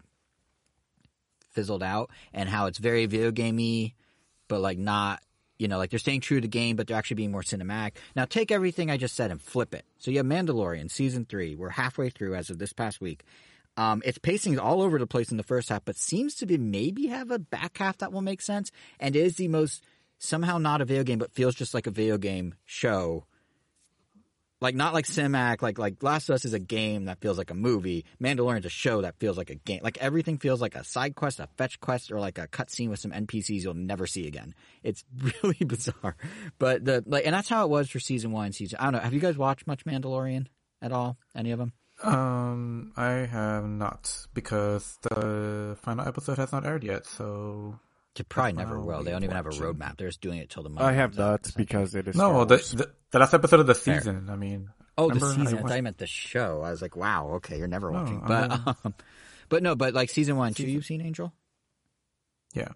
[1.58, 3.96] fizzled out, and how it's very video gamey,
[4.46, 5.20] but like not
[5.58, 7.94] you know, like they're staying true to the game, but they're actually being more cinematic.
[8.14, 9.84] Now, take everything I just said and flip it.
[9.98, 11.56] So you have Mandalorian season three.
[11.56, 13.24] We're halfway through as of this past week.
[13.76, 16.46] Um, its pacing is all over the place in the first half, but seems to
[16.46, 19.84] be maybe have a back half that will make sense, and is the most
[20.18, 23.24] somehow not a video game, but feels just like a video game show.
[24.60, 27.50] Like not like Cimac, like like Last of Us is a game that feels like
[27.50, 28.04] a movie.
[28.20, 29.80] Mandalorian's a show that feels like a game.
[29.82, 32.98] Like everything feels like a side quest, a fetch quest, or like a cutscene with
[32.98, 34.54] some NPCs you'll never see again.
[34.82, 35.04] It's
[35.42, 36.16] really bizarre.
[36.58, 38.52] But the like, and that's how it was for season one.
[38.52, 39.00] Season I don't know.
[39.00, 40.46] Have you guys watched much Mandalorian
[40.82, 41.18] at all?
[41.36, 41.72] Any of them?
[42.02, 47.06] Um, I have not because the final episode has not aired yet.
[47.06, 47.78] So
[48.18, 49.02] They probably never will.
[49.02, 49.96] They don't even have a roadmap.
[49.96, 50.68] They're just doing it till the.
[50.68, 50.84] month.
[50.86, 53.74] I have that out, because it is no, the, the the last episode of the
[53.74, 53.98] Fair.
[54.00, 54.28] season.
[54.30, 55.46] I mean, Oh, the season.
[55.46, 56.60] I, watched- thought you meant the show.
[56.62, 58.20] I was like, wow, okay, you're never No, watching.
[58.22, 58.94] I But mean- um,
[59.48, 61.32] but no, but like season one, two, you've seen Angel.
[62.54, 62.68] yeah.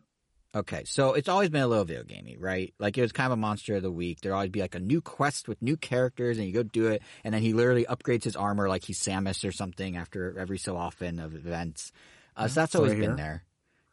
[0.55, 2.75] Okay, so it's always been a little video gamey, right?
[2.79, 4.21] Like it was kind of a monster of the week.
[4.21, 7.01] There'd always be like a new quest with new characters, and you go do it,
[7.25, 10.77] and then he literally upgrades his armor like he's Samus or something after every so
[10.77, 11.91] often of events.
[12.37, 13.45] Uh, so that's That's always I been there.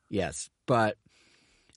[0.10, 0.98] Yes, but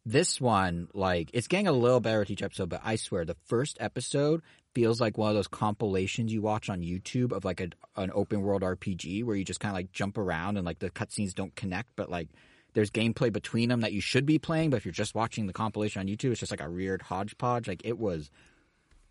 [0.05, 2.69] this one, like, it's getting a little better with each episode.
[2.69, 4.43] But I swear, the first episode
[4.75, 8.43] feels like one of those compilations you watch on YouTube of like a, an open
[8.43, 11.55] world RPG where you just kind of like jump around and like the cutscenes don't
[11.55, 12.29] connect, but like
[12.75, 14.71] there's gameplay between them that you should be playing.
[14.71, 17.69] But if you're just watching the compilation on YouTube, it's just like a weird hodgepodge.
[17.69, 18.31] Like it was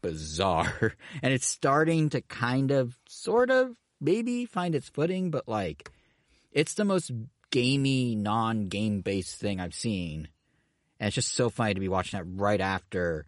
[0.01, 5.91] bizarre, and it's starting to kind of, sort of, maybe find its footing, but like
[6.51, 7.11] it's the most
[7.51, 10.27] gamey, non-game based thing I've seen.
[11.01, 13.25] And it's just so funny to be watching that right after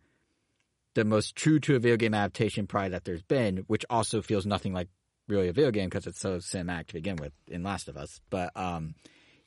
[0.93, 4.45] the most true to a video game adaptation probably that there's been, which also feels
[4.45, 4.89] nothing like
[5.27, 8.21] really a video game because it's so cinematic to begin with in Last of Us.
[8.29, 8.93] But um,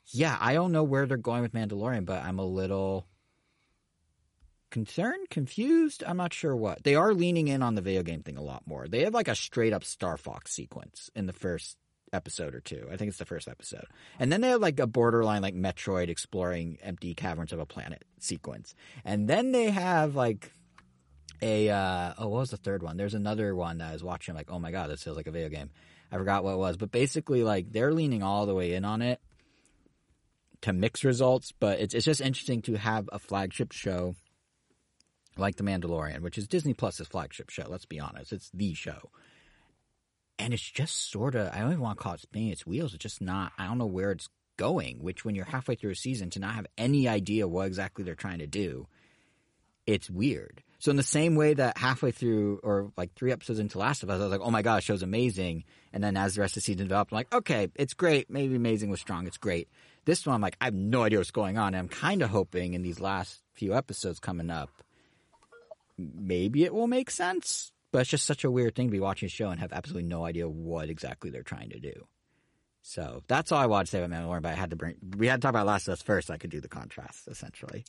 [0.07, 3.07] yeah, I don't know where they're going with Mandalorian, but I'm a little
[4.71, 6.03] concerned, confused.
[6.05, 6.83] I'm not sure what.
[6.83, 8.89] They are leaning in on the video game thing a lot more.
[8.89, 11.77] They have like a straight up Star Fox sequence in the first
[12.13, 12.87] episode or two.
[12.91, 13.85] I think it's the first episode.
[14.19, 18.03] And then they have like a borderline like Metroid exploring empty caverns of a planet
[18.19, 18.75] sequence.
[19.03, 20.51] And then they have like
[21.41, 22.97] a uh oh what was the third one?
[22.97, 25.31] There's another one that I was watching like, oh my god, this feels like a
[25.31, 25.69] video game.
[26.11, 26.77] I forgot what it was.
[26.77, 29.19] But basically like they're leaning all the way in on it
[30.61, 34.15] to mix results, but it's it's just interesting to have a flagship show
[35.37, 38.33] like The Mandalorian, which is Disney Plus's flagship show, let's be honest.
[38.33, 39.11] It's the show
[40.39, 42.93] and it's just sort of I don't even want to call it spinning its wheels.
[42.93, 43.51] It's just not.
[43.57, 44.97] I don't know where it's going.
[45.01, 48.15] Which when you're halfway through a season to not have any idea what exactly they're
[48.15, 48.87] trying to do,
[49.85, 50.63] it's weird.
[50.79, 54.09] So in the same way that halfway through or like three episodes into Last of
[54.09, 55.63] Us, I was like, oh my god, show's amazing.
[55.91, 58.29] And then as the rest of the season developed, I'm like, okay, it's great.
[58.29, 59.25] Maybe amazing was strong.
[59.25, 59.69] It's great.
[60.05, 61.73] This one, I'm like, I have no idea what's going on.
[61.73, 64.69] And I'm kind of hoping in these last few episodes coming up,
[65.97, 67.71] maybe it will make sense.
[67.91, 70.09] But it's just such a weird thing to be watching a show and have absolutely
[70.09, 72.07] no idea what exactly they're trying to do.
[72.81, 74.41] So that's all I wanted to say about Mandalorian.
[74.41, 76.27] But I had to bring we had to talk about Last of Us first.
[76.27, 77.85] So I could do the contrast essentially.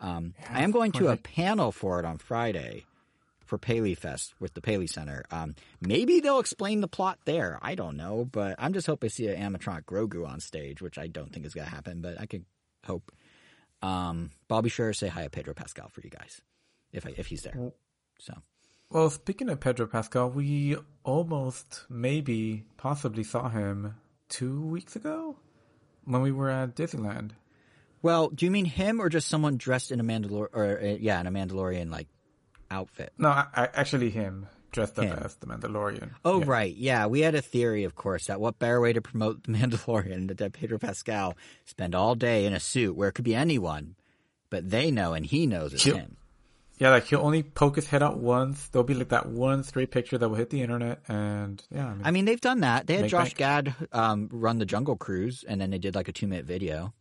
[0.00, 2.84] Um, I am going to a panel for it on Friday
[3.46, 5.24] for Paley Fest with the Paley Center.
[5.30, 7.58] Um, maybe they'll explain the plot there.
[7.62, 10.98] I don't know, but I'm just hoping to see an animatronic Grogu on stage, which
[10.98, 12.44] I don't think is going to happen, but I could
[12.84, 13.12] hope.
[13.80, 16.40] Um, but I'll be sure to say hi to Pedro Pascal for you guys
[16.92, 17.54] if I, if he's there.
[18.18, 18.34] So.
[18.92, 23.94] Well, speaking of Pedro Pascal, we almost, maybe, possibly saw him
[24.28, 25.36] two weeks ago
[26.04, 27.30] when we were at Disneyland.
[28.02, 31.20] Well, do you mean him or just someone dressed in a Mandalor or uh, yeah,
[31.20, 32.08] in a Mandalorian like
[32.70, 33.12] outfit?
[33.16, 35.18] No, I, I, actually him, dressed up Him.
[35.22, 36.10] as the Mandalorian.
[36.24, 36.44] Oh Yeah.
[36.48, 37.06] right, yeah.
[37.06, 40.50] We had a theory, of course, that what better way to promote the Mandalorian than
[40.50, 41.34] Pedro Pascal
[41.64, 43.94] spend all day in a suit where it could be anyone,
[44.50, 46.16] but they know and he knows it's He'll- him.
[46.82, 48.66] Yeah, like he'll only poke his head out once.
[48.66, 51.94] There'll be like that one straight picture that will hit the internet, and yeah, I
[51.94, 52.88] mean, I mean, they've done that.
[52.88, 53.36] They had Josh bank.
[53.36, 56.92] Gad um, run the Jungle Cruise, and then they did like a two minute video.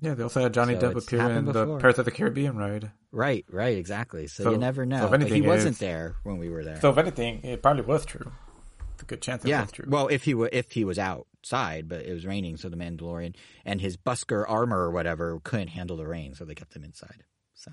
[0.00, 1.80] yeah, they also had Johnny So Depp appear in happened the before.
[1.80, 2.92] Pirates of the Caribbean ride.
[3.10, 4.28] Right, right, exactly.
[4.28, 5.04] So, So- you never so know.
[5.06, 6.80] if but he wasn't there when we were there.
[6.80, 8.30] So if anything, it probably was true.
[8.94, 9.62] It's a good chance it yeah.
[9.62, 9.86] was true.
[9.88, 13.34] Well, if he wa if he was outside, but it was raining, so the Mandalorian
[13.64, 17.24] and his beskar armor or whatever couldn't handle the rain, so they kept him inside.
[17.54, 17.72] So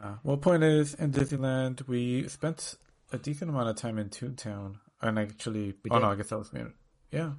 [0.00, 2.76] Uh, well, point is, in Disneyland, we spent
[3.12, 6.10] a decent amount of time in Toontown, and actually, We oh no.
[6.10, 6.62] I guess that was me.
[7.10, 7.32] Yeah.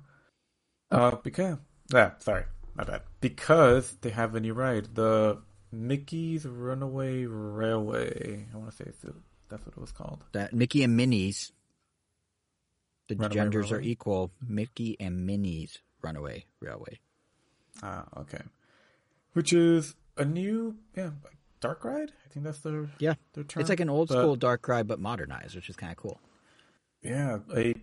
[0.91, 1.58] Uh, because
[1.91, 2.45] yeah, sorry,
[2.76, 3.01] my bad.
[3.22, 5.41] Because they have a new ride, the
[5.72, 8.45] Mickey's Runaway Railway.
[8.54, 8.91] I want to say
[9.49, 10.24] that's what it was called.
[10.34, 11.51] that Mickey and Minnie's,
[13.08, 14.32] the Runaway genders are equal.
[14.47, 16.99] Mickey and Minnie's Runaway Railway.
[17.82, 18.41] Ah, okay.
[19.34, 21.10] Which is a new, yeah,
[21.64, 22.11] dark ride.
[22.26, 23.61] I think that's their Yeah, their term.
[23.61, 26.20] it's like an old But- school dark ride, but modernized, which is kind of cool.
[27.01, 27.74] yeah, a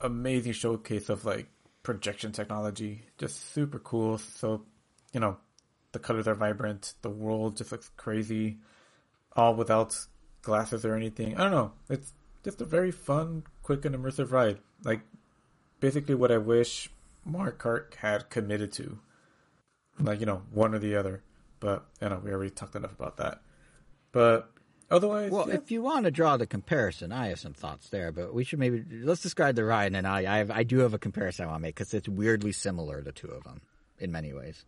[0.00, 1.48] amazing showcase of like
[1.82, 3.06] projection technology.
[3.18, 4.18] Just super cool.
[4.18, 4.64] So,
[5.12, 5.38] you know,
[5.92, 6.94] the colors are vibrant.
[7.02, 8.58] The world just looks crazy,
[9.36, 9.94] all without
[10.42, 11.36] glasses or anything.
[11.36, 11.72] I don't know.
[11.88, 12.12] It's
[12.44, 14.58] just a very fun, quick, and immersive ride.
[14.84, 15.02] Like
[15.80, 16.90] basically what I wish
[17.24, 18.98] Mario Kart had committed to.
[20.00, 21.22] Like you know, one or the other.
[21.62, 23.40] But you know, we already talked enough about that.
[24.10, 24.50] But
[24.90, 25.54] otherwise, Well, yeah.
[25.54, 28.58] if you want to draw the comparison, I have some thoughts there, but we should
[28.58, 31.44] maybe let's describe the ride, and then I I, have, I do have a comparison
[31.44, 33.60] I want to make because it's weirdly similar, the two of them,
[34.00, 34.64] in many ways.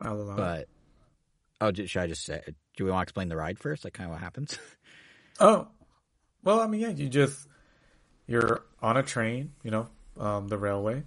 [0.00, 0.36] I'll allow.
[0.36, 0.68] But
[1.62, 2.42] oh, should I just say?
[2.76, 3.84] Do we want to explain the ride first?
[3.84, 4.58] Like, kind of what happens?
[5.42, 5.68] Oh,
[6.44, 7.48] well, I mean, yeah, you just
[8.26, 9.88] you're on a train, you know,
[10.18, 11.02] um, the railway,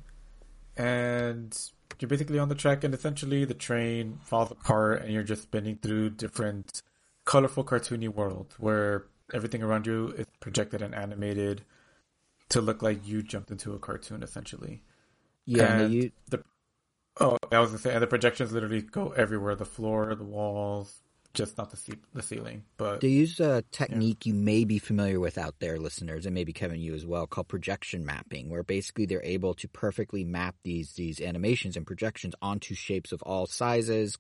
[0.76, 1.56] and
[2.04, 5.78] you're basically on the track, and essentially the train falls apart, and you're just spinning
[5.78, 6.82] through different
[7.24, 11.64] colorful, cartoony worlds where everything around you is projected and animated
[12.50, 14.84] to look like you jumped into a cartoon, essentially.
[15.46, 16.44] yeah, and you, the
[17.22, 21.03] oh, I was gonna say, and the projections literally go everywhere: the floor, the walls,
[21.34, 25.20] just not the ce- the ceiling, but They use a technique you may be familiar
[25.20, 29.06] with out there, listeners, and maybe Kevin, you as well, called projection mapping, where basically
[29.06, 34.18] they're able to perfectly map these these animations and projections onto shapes of all sizes,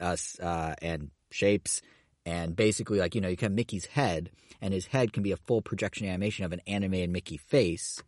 [0.00, 1.80] uh, uh, and shapes,
[2.26, 5.32] and basically, like you know, you can have Mickey's head, and his head can be
[5.32, 8.02] a full projection animation of an animated Mickey face.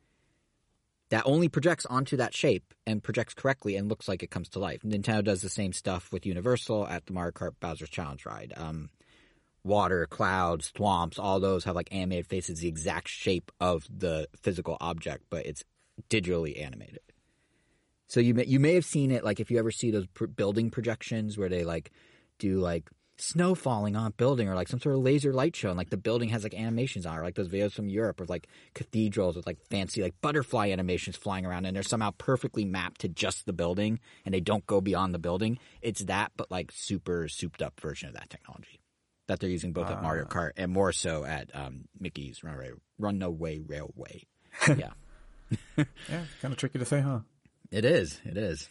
[1.13, 4.59] That only projects onto that shape and projects correctly and looks like it comes to
[4.59, 4.81] life.
[4.81, 8.55] Nintendo does the same stuff with Universal at the Mario Kart Bowser's Challenge ride.
[8.57, 8.89] Um,
[9.63, 14.79] water, clouds, swamps, all those have like animated faces, the exact shape of the physical
[14.81, 15.65] object, but it's
[16.09, 17.01] digitally animated.
[18.07, 20.25] So you may, you may have seen it like if you ever see those pr-
[20.25, 21.93] building projections where they like
[22.39, 22.89] do like
[23.19, 25.91] snow falling on a building or like some sort of laser light show and like
[25.91, 28.47] the building has like animations on it, or like those videos from Europe of like
[28.75, 33.09] cathedrals with like fancy like butterfly animations flying around and they're somehow perfectly mapped to
[33.09, 35.59] just the building and they don't go beyond the building.
[35.81, 38.81] It's that but like super souped up version of that technology
[39.29, 43.61] that they're using both at Mario Kart and more so at um, Mickey's Runaway, Runaway
[43.61, 44.25] Railway.
[44.69, 44.91] yeah,
[45.77, 45.85] yeah,
[46.41, 47.21] kind of tricky to say, huh?
[47.71, 48.21] it is.
[48.25, 48.69] It is.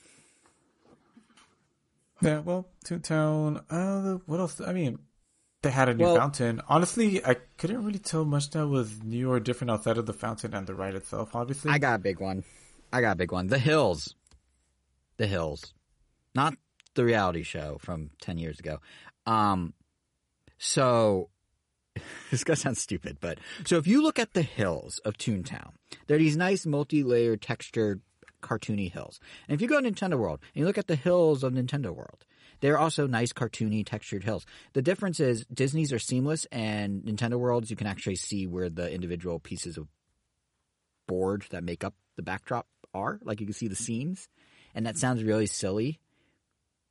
[2.21, 3.63] Yeah, well, Toontown.
[3.69, 4.61] Uh, what else?
[4.61, 4.99] I mean,
[5.63, 6.61] they had a new Well- fountain.
[6.67, 10.53] Honestly, I couldn't really tell much that was new or different outside of the fountain
[10.53, 11.35] and the ride itself.
[11.35, 12.43] Obviously, I got a big one.
[12.93, 13.47] I got a big one.
[13.47, 14.15] The Hills.
[15.17, 15.73] The Hills.
[16.35, 16.55] Not
[16.95, 18.79] the reality show from 10 years ago.
[19.25, 19.73] Um,
[20.57, 21.29] so,
[22.31, 25.71] this gonna sound stupid, but so if you look at the hills of Toontown,
[26.07, 28.01] they're these nice multi-layered textured
[28.41, 29.19] cartoony hills.
[29.47, 31.95] And if you go to Nintendo World and you look at the hills of Nintendo
[31.95, 32.25] World,
[32.61, 34.45] they're also nice cartoony textured hills.
[34.73, 38.91] The difference is Disney's are seamless and Nintendo Worlds you can actually see where the
[38.91, 39.87] individual pieces of
[41.07, 43.19] board that make up the backdrop are.
[43.23, 44.29] Like you can see the seams.
[44.73, 45.99] And that sounds really silly,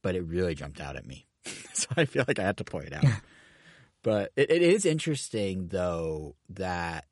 [0.03, 1.27] but it really jumped out at me.
[1.73, 3.05] so I feel like I had to point it out.
[4.03, 7.07] but it, it is interesting though that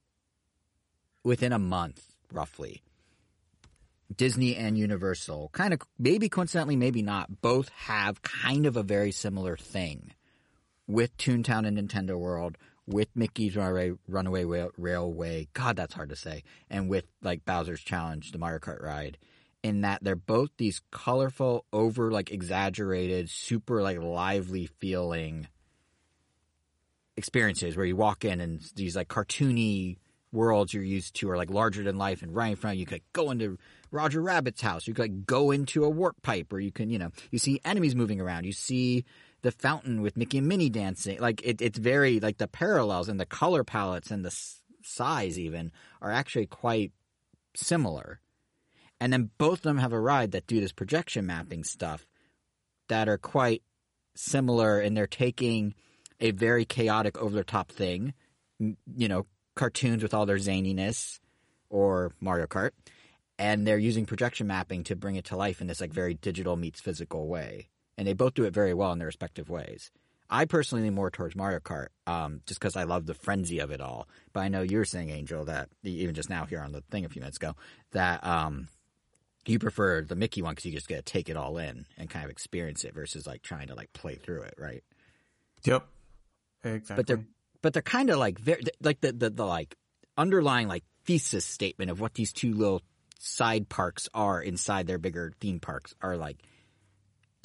[1.24, 2.82] within a month, roughly,
[4.14, 9.12] Disney and Universal, kind of maybe coincidentally, maybe not, both have kind of a very
[9.12, 10.12] similar thing
[10.86, 12.56] with Toontown and Nintendo World,
[12.86, 15.48] with Mickey's Runaway, Runaway Railway.
[15.52, 16.42] God, that's hard to say.
[16.70, 19.18] And with like Bowser's Challenge, the Mario Kart ride,
[19.62, 25.48] in that they're both these colorful, over like exaggerated, super like lively feeling
[27.16, 29.96] experiences where you walk in and these like cartoony
[30.32, 32.80] worlds you're used to are like larger than life and right in front of you.
[32.80, 33.58] You could like, go into
[33.90, 34.86] Roger Rabbit's house.
[34.86, 37.60] You could like go into a warp pipe or you can, you know, you see
[37.64, 38.44] enemies moving around.
[38.44, 39.04] You see
[39.42, 41.18] the fountain with Mickey and Minnie dancing.
[41.20, 45.38] Like it, it's very like the parallels and the color palettes and the s- size
[45.38, 46.92] even are actually quite
[47.54, 48.20] similar.
[49.00, 52.06] And then both of them have a ride that do this projection mapping stuff
[52.88, 53.62] that are quite
[54.16, 55.74] similar and they're taking
[56.20, 58.12] a very chaotic over the top thing,
[58.58, 61.20] you know, cartoons with all their zaniness
[61.70, 62.70] or Mario Kart,
[63.38, 66.56] and they're using projection mapping to bring it to life in this like very digital
[66.56, 67.68] meets physical way.
[67.96, 69.90] And they both do it very well in their respective ways.
[70.30, 73.70] I personally lean more towards Mario Kart, um, just because I love the frenzy of
[73.70, 74.06] it all.
[74.32, 77.04] But I know you were saying, Angel, that even just now here on the thing
[77.04, 77.54] a few minutes ago,
[77.92, 78.68] that um,
[79.46, 82.10] you prefer the Mickey one because you just get to take it all in and
[82.10, 84.84] kind of experience it versus like trying to like play through it, right?
[85.64, 85.86] Yep.
[86.64, 86.96] Exactly.
[86.96, 87.24] But they're
[87.62, 89.76] but they're kind of like very like the, the the like
[90.16, 92.82] underlying like thesis statement of what these two little
[93.18, 96.38] side parks are inside their bigger theme parks are like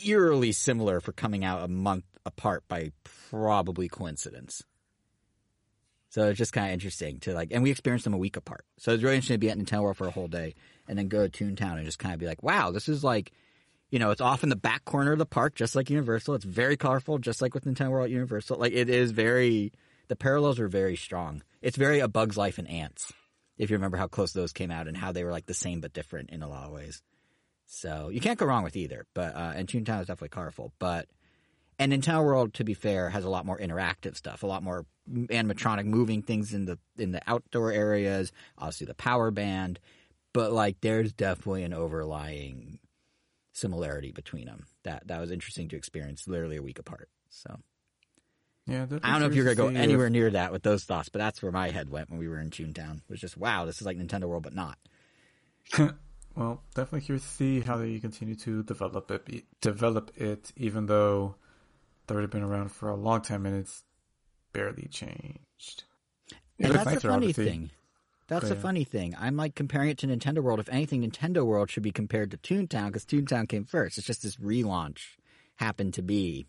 [0.04, 2.92] eerily similar for coming out a month apart by
[3.30, 4.64] probably coincidence.
[6.10, 8.66] So it's just kind of interesting to like, and we experienced them a week apart.
[8.78, 10.54] So it's really interesting to be at Nintendo World for a whole day
[10.88, 13.32] and then go to Toontown and just kind of be like, wow, this is like,
[13.90, 16.36] you know, it's off in the back corner of the park, just like Universal.
[16.36, 18.60] It's very colorful, just like with Nintendo World Universal.
[18.60, 19.72] Like it is very,
[20.08, 21.42] the parallels are very strong.
[21.64, 23.12] It's very A Bug's Life and Antz,
[23.58, 25.82] if you remember how close those came out and how they were like the same
[25.82, 27.02] but different in a lot of ways.
[27.66, 29.06] So you can't go wrong with either.
[29.14, 30.74] But uh, and Toontown is definitely colorful.
[30.80, 31.08] But
[31.80, 34.86] and Nintendo World, to be fair, has a lot more interactive stuff, a lot more
[35.10, 38.32] animatronic moving things in the in the outdoor areas.
[38.58, 39.80] Obviously, the power band,
[40.34, 42.80] but like there's definitely an overlying
[43.54, 47.10] similarity between them that that was interesting to experience, literally a week apart.
[47.30, 47.60] So
[48.66, 51.20] yeah, I don't know if you're gonna go anywhere near that with those thoughts, but
[51.20, 52.98] that's where my head went when we were in Toontown.
[52.98, 54.78] It was just wow, this is like Nintendo World, but not.
[56.36, 59.46] well, definitely curious to see how they continue to develop it.
[59.62, 61.36] Develop it, even though
[62.08, 63.84] they've already been around for a long time and it's
[64.54, 65.84] barely changed.
[66.58, 67.72] It And that's nicer, funny thing.
[68.28, 68.62] That's the Yeah.
[68.62, 69.16] funny thing.
[69.20, 70.60] I'm like comparing it to Nintendo World.
[70.60, 73.98] If anything, Nintendo World should be compared to Toontown because Toontown came first.
[73.98, 75.18] It's just this relaunch
[75.58, 76.48] happened to be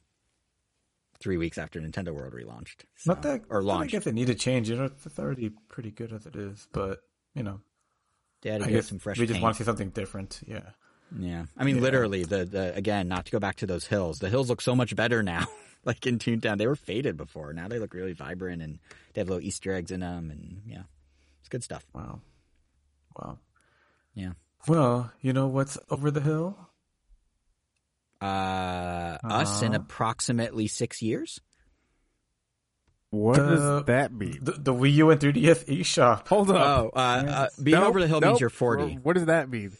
[1.24, 2.82] three weeks after Nintendo World relaunched.
[2.96, 4.70] So- Not that or I guess it need to change.
[4.70, 6.68] You know, it's already pretty good as it is.
[6.70, 7.00] But
[7.34, 7.60] you know,
[8.42, 9.42] They to I it guess some fresh we just paint.
[9.42, 10.40] want to see something different.
[10.46, 10.70] Yeah.
[11.18, 11.82] Yeah, I mean, Yeah.
[11.82, 14.18] literally, the the again, not to go back to those hills.
[14.20, 15.46] The hills look so much better now.
[15.84, 17.52] like in Toontown, they were faded before.
[17.52, 18.78] Now they look really vibrant, and
[19.12, 20.82] they have little Easter eggs in them, and yeah,
[21.40, 21.84] it's good stuff.
[21.94, 22.20] Wow.
[23.16, 23.38] Wow.
[24.14, 24.32] Yeah.
[24.66, 26.56] Well, you know what's over the hill?
[28.24, 29.82] Uh, us in Uh-huh.
[29.82, 31.40] approximately six years.
[33.10, 34.38] What The- does that mean?
[34.42, 36.26] The, the Wii U and 3DS eShop.
[36.28, 36.56] Hold up.
[36.56, 38.30] Oh, uh, uh, being Nope, over the hill nope.
[38.30, 38.94] means you're forty.
[38.94, 39.72] What does that mean?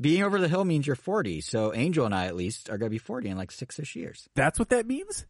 [0.00, 1.40] Being over the hill means you're forty.
[1.40, 4.28] So Angel and I, at least, are gonna be forty in like six-ish years.
[4.34, 5.26] That's what that means?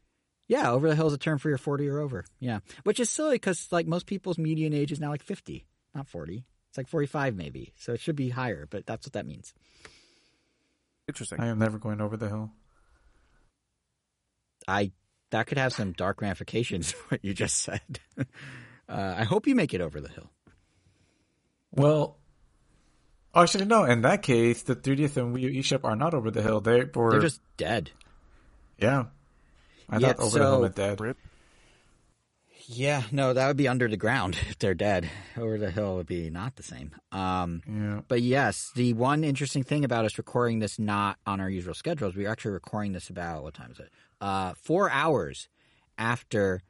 [0.47, 2.25] Yeah, over the hill is a term for you're forty or over.
[2.39, 6.07] Yeah, which is silly because like most people's median age is now like fifty, not
[6.09, 6.45] forty.
[6.69, 7.73] It's like forty-five maybe.
[7.77, 9.55] So it should be higher, but that's what that means.
[11.09, 11.41] Interesting.
[11.41, 12.51] I am never going over the hill.
[14.69, 14.93] I
[15.31, 16.93] that could have some dark ramifications.
[17.09, 17.81] What you just said.
[18.19, 18.25] uh,
[19.19, 20.31] I hope you make it over the hill.
[21.73, 22.19] Well,
[23.35, 23.85] actually, no.
[23.85, 26.61] In that case, the 3DS and Wii U eShop are not over the hill.
[26.61, 27.11] They were.
[27.13, 27.91] They're just dead.
[28.79, 29.05] yeah.
[29.89, 31.01] I Yeah, thought over the hill so- went dead.
[31.01, 31.17] Rip.
[32.67, 35.09] Yeah, no, that would be under the ground if they're dead.
[35.37, 36.93] Over the hill would be not the same.
[37.11, 38.01] Um, Yeah.
[38.09, 42.09] But yes, the one interesting thing about us recording this not on our usual schedule
[42.09, 43.91] is we're actually recording this about what time is it?
[44.21, 45.49] Uh, four hours
[45.99, 46.63] after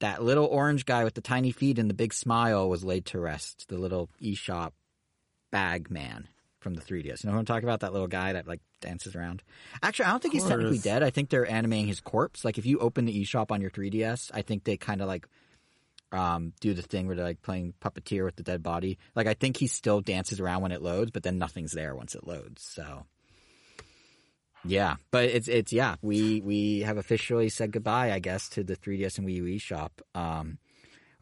[0.00, 3.18] that little orange guy with the tiny feet and the big smile was laid to
[3.20, 3.66] rest.
[3.68, 4.72] The little eShop
[5.50, 6.28] bag man
[6.60, 7.24] from the 3DS.
[7.24, 7.80] You know who I'm talking about?
[7.80, 9.42] That little guy that like dances around.
[9.82, 11.02] Actually, I don't think he's technically dead.
[11.02, 12.44] I think they're animating his corpse.
[12.44, 15.26] Like if you open the eShop on your 3DS, I think they kind of like
[16.12, 18.98] um, do the thing where they're like playing puppeteer with the dead body.
[19.14, 22.14] Like I think he still dances around when it loads, but then nothing's there once
[22.14, 22.62] it loads.
[22.62, 23.06] So
[24.64, 25.96] yeah, but it's it's yeah.
[26.02, 29.90] We we have officially said goodbye, I guess, to the 3DS and Wii U eShop.
[30.14, 30.58] Um,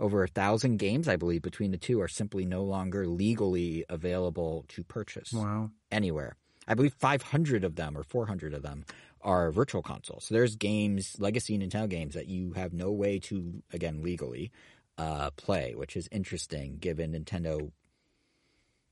[0.01, 4.65] over a thousand games, I believe, between the two are simply no longer legally available
[4.69, 5.71] to purchase Wow.
[5.91, 6.37] anywhere.
[6.67, 8.85] I believe 500 of them or 400 of them
[9.23, 10.25] are virtual consoles.
[10.27, 14.51] So there's games, legacy Nintendo games that you have no way to, again, legally
[14.99, 17.73] uh, play, which is interesting given Nintendo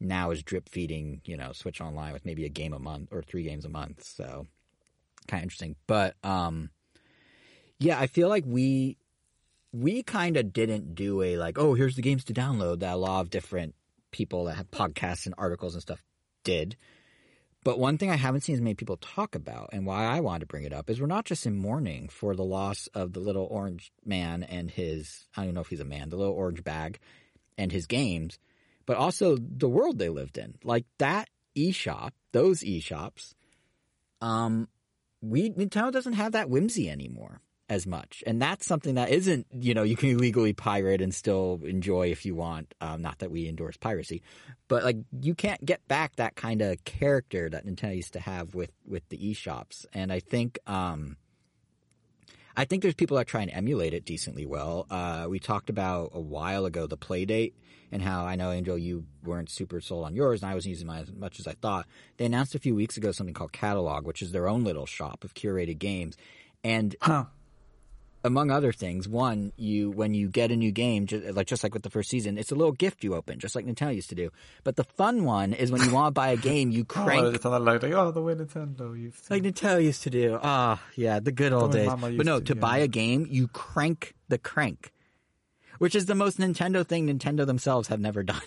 [0.01, 3.23] now is drip feeding, you know, Switch Online with maybe a game a month or
[3.23, 4.03] three games a month.
[4.05, 4.47] So
[5.27, 5.77] kind of interesting.
[5.87, 6.71] But um,
[7.79, 8.97] yeah, I feel like we
[9.81, 12.97] we kind of didn't do a like, oh, here's the games to download that a
[12.97, 13.75] lot of different
[14.11, 16.03] people that have podcasts and articles and stuff
[16.45, 16.77] did.
[17.63, 20.41] But one thing I haven't seen as many people talk about, and why I wanted
[20.41, 23.21] to bring it up, is we're not just in mourning for the loss of the
[23.21, 26.63] little orange man and his, I don't know if he's a man, the little orange
[26.63, 27.01] bag
[27.59, 28.39] and his games,
[28.87, 30.55] but also the world they lived in.
[30.63, 33.35] Like that eShop, those eShops,
[34.21, 34.69] um,
[35.21, 38.23] we, Nintendo doesn't have that whimsy anymore as much.
[38.27, 42.25] And that's something that isn't, you know, you can illegally pirate and still enjoy if
[42.25, 42.75] you want.
[42.81, 44.23] Um, not that we endorse piracy,
[44.69, 48.55] but like you can't get back that kind of character that Nintendo used to have
[48.55, 49.85] with, with the eShops.
[49.93, 51.17] And I think, um,
[52.57, 54.87] I think there's people that try and emulate it decently well.
[54.89, 57.53] Uh, we talked about a while ago the Playdate
[57.93, 60.87] and how I know Angel you weren't super sold on yours and I wasn't using
[60.87, 61.87] mine as much as I thought.
[62.17, 65.25] They announced a few weeks ago something called Catalog, which is their own little shop
[65.25, 66.17] of curated games.
[66.65, 67.27] And Huh.
[68.27, 71.73] Among other things, one, you when you get a new game, just, like just like
[71.73, 74.15] with the first season, it's a little gift you open, just like Nintendo used to
[74.15, 74.31] do.
[74.65, 77.35] But the fun one is when you want to buy a game, you Oh, crank
[77.35, 79.33] it's not like, oh, the way Nintendo used to.
[79.33, 80.39] like Nintendo used to do.
[80.43, 82.17] Ah, yeah, the good old way days.
[82.17, 82.61] But no, to, to yeah.
[82.61, 84.93] buy a game, you crank the crank,
[85.79, 88.43] which is the most Nintendo thing Nintendo themselves have never done.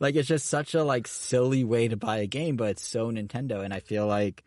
[0.00, 3.10] like it's just such a like silly way to buy a game, but it's so
[3.10, 4.44] Nintendo, and I feel like,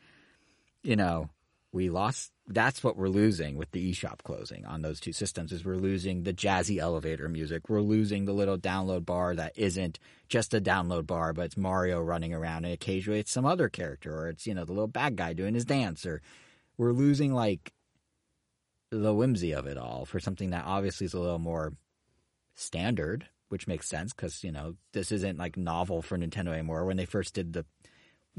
[0.84, 1.30] you know,
[1.72, 2.32] we lost.
[2.52, 5.52] That's what we're losing with the eShop closing on those two systems.
[5.52, 7.70] Is we're losing the jazzy elevator music.
[7.70, 12.02] We're losing the little download bar that isn't just a download bar, but it's Mario
[12.02, 15.16] running around, and occasionally it's some other character, or it's you know the little bad
[15.16, 16.22] guy doing his dance, or
[16.76, 17.72] we're losing like
[18.90, 21.74] the whimsy of it all for something that obviously is a little more
[22.56, 26.86] standard, which makes sense because you know this isn't like novel for Nintendo anymore.
[26.86, 27.66] When they first did the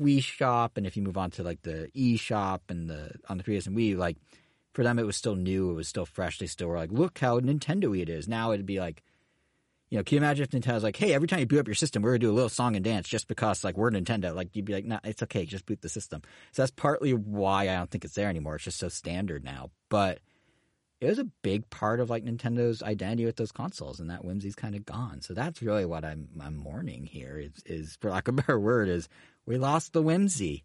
[0.01, 3.38] Wii Shop, and if you move on to like the E Shop and the on
[3.38, 4.16] the 3DS and Wii, like
[4.72, 6.38] for them it was still new, it was still fresh.
[6.38, 8.28] They still were like, look how Nintendo-y it is.
[8.28, 9.03] Now it'd be like,
[9.90, 11.74] you know, can you imagine if Nintendo's like, hey, every time you boot up your
[11.74, 14.34] system, we're gonna do a little song and dance just because like we're Nintendo.
[14.34, 16.22] Like you'd be like, nah, it's okay, just boot the system.
[16.53, 18.55] So that's partly why I don't think it's there anymore.
[18.55, 20.20] It's just so standard now, but
[21.01, 24.55] it was a big part of like Nintendo's identity with those consoles, and that whimsy's
[24.55, 25.22] kind of gone.
[25.22, 27.38] So that's really what I'm I'm mourning here.
[27.38, 29.09] Is is for lack of a better word, is
[29.51, 30.62] we lost the whimsy.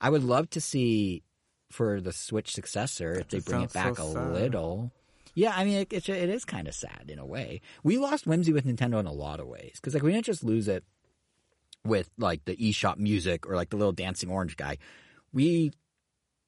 [0.00, 1.22] I would love to see
[1.70, 4.32] for the Switch successor if they bring it back so a sad.
[4.32, 4.90] little.
[5.34, 7.60] Yeah, I mean it, it's it is kind of sad in a way.
[7.84, 10.42] We lost whimsy with Nintendo in a lot of ways because like we didn't just
[10.42, 10.82] lose it
[11.84, 14.78] with like the eShop music or like the little dancing orange guy.
[15.32, 15.70] We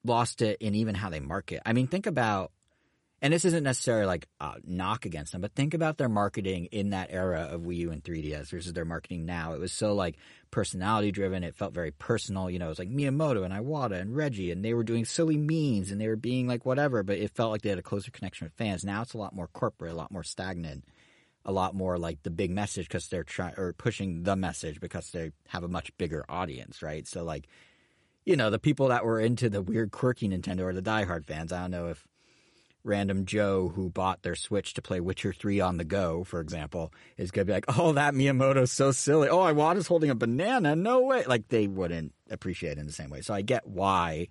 [0.03, 1.61] lost it in even how they market.
[1.65, 2.51] I mean, think about
[3.21, 6.91] and this isn't necessarily like a knock against them, but think about their marketing in
[6.91, 9.53] that era of Wii U and 3DS versus their marketing now.
[9.53, 10.17] It was so like
[10.51, 11.43] personality driven.
[11.43, 12.49] It felt very personal.
[12.49, 15.37] You know, it was like Miyamoto and Iwata and Reggie, and they were doing silly
[15.37, 18.11] memes and they were being like whatever, but it felt like they had a closer
[18.11, 18.85] connection with fans.
[18.85, 20.83] Now it's a lot more corporate, a lot more stagnant,
[21.43, 25.09] a lot more like the big message because they're trying or pushing the message because
[25.09, 27.07] they have a much bigger audience, right?
[27.07, 27.47] So like,
[28.25, 31.51] you know, the people that were into the weird quirky Nintendo or the diehard fans.
[31.51, 32.07] I don't know if
[32.87, 36.91] random Joe who bought their Switch to play Witcher 3 on the go, for example,
[37.17, 39.29] is going to be like, oh, that Miyamoto's so silly.
[39.29, 40.75] Oh, Iwata's holding a banana.
[40.75, 41.23] No way.
[41.25, 43.21] Like, they wouldn't appreciate it in the same way.
[43.21, 44.29] So I get why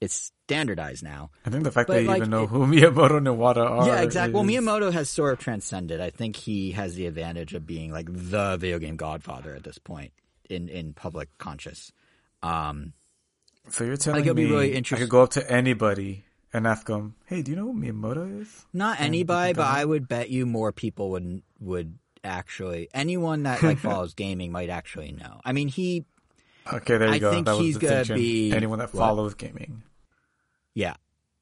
[0.00, 1.30] it's standardized now.
[1.44, 3.56] I think the fact But, that you like, even know it- who Miyamoto and Iwata
[3.68, 3.86] are.
[3.86, 4.34] yeah, exactly.
[4.34, 6.00] Well, Miyamoto has sort of transcended.
[6.00, 9.78] I think he has the advantage of being like the video game godfather at this
[9.78, 10.12] point
[10.48, 11.92] in, in public conscious.
[12.42, 12.94] Um,
[13.68, 17.14] So you're telling me be really I could go up to anybody and ask them,
[17.26, 19.66] "Hey, do you know who Miyamoto is?" Not And anybody, but?
[19.66, 24.68] I would bet you more people would would actually anyone that like follows gaming might
[24.70, 25.40] actually know.
[25.44, 26.04] I mean, he
[26.72, 27.30] Okay, there you I go.
[27.30, 29.00] think that was he's gonna be- anyone that what?
[29.00, 29.82] follows gaming.
[30.74, 30.94] yeah,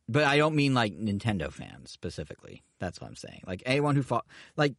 [0.09, 2.63] but I don't mean like Nintendo fans specifically.
[2.79, 3.43] That's what I'm saying.
[3.47, 4.25] Like anyone who fought
[4.57, 4.75] like.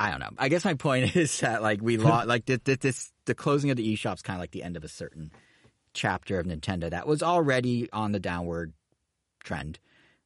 [0.00, 0.30] I don't know.
[0.38, 3.76] I guess my point is that like we lost like this, this the closing of
[3.76, 5.32] the eShop's kind of like the end of a certain
[5.98, 8.72] chapter of Nintendo that was already on the downward
[9.42, 9.78] trend.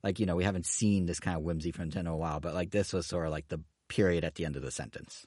[0.04, 2.40] Like you know we haven't seen this kind of whimsy from Nintendo in a while,
[2.40, 5.26] but like this was sort of like the period at the end of the sentence.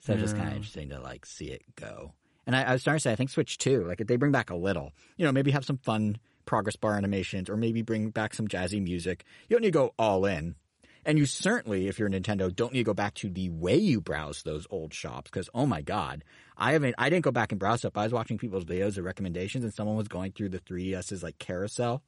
[0.00, 2.12] So it's just kind of interesting to like see it go.
[2.44, 3.84] And I, I was starting to say I think Switch too.
[3.84, 6.96] Like if they bring back a little, you know, maybe have some fun progress bar
[6.96, 9.24] animations, or maybe bring back some jazzy music.
[9.48, 10.56] You don't need to go all in.
[11.04, 13.76] And you certainly, if you're a Nintendo, don't need to go back to the way
[13.76, 16.22] you browse those old shops because oh my god,
[16.56, 16.94] I haven't.
[16.96, 17.98] I didn't go back and browse up.
[17.98, 21.38] I was watching people's videos of recommendations, and someone was going through the 3DS's like
[21.38, 22.02] carousel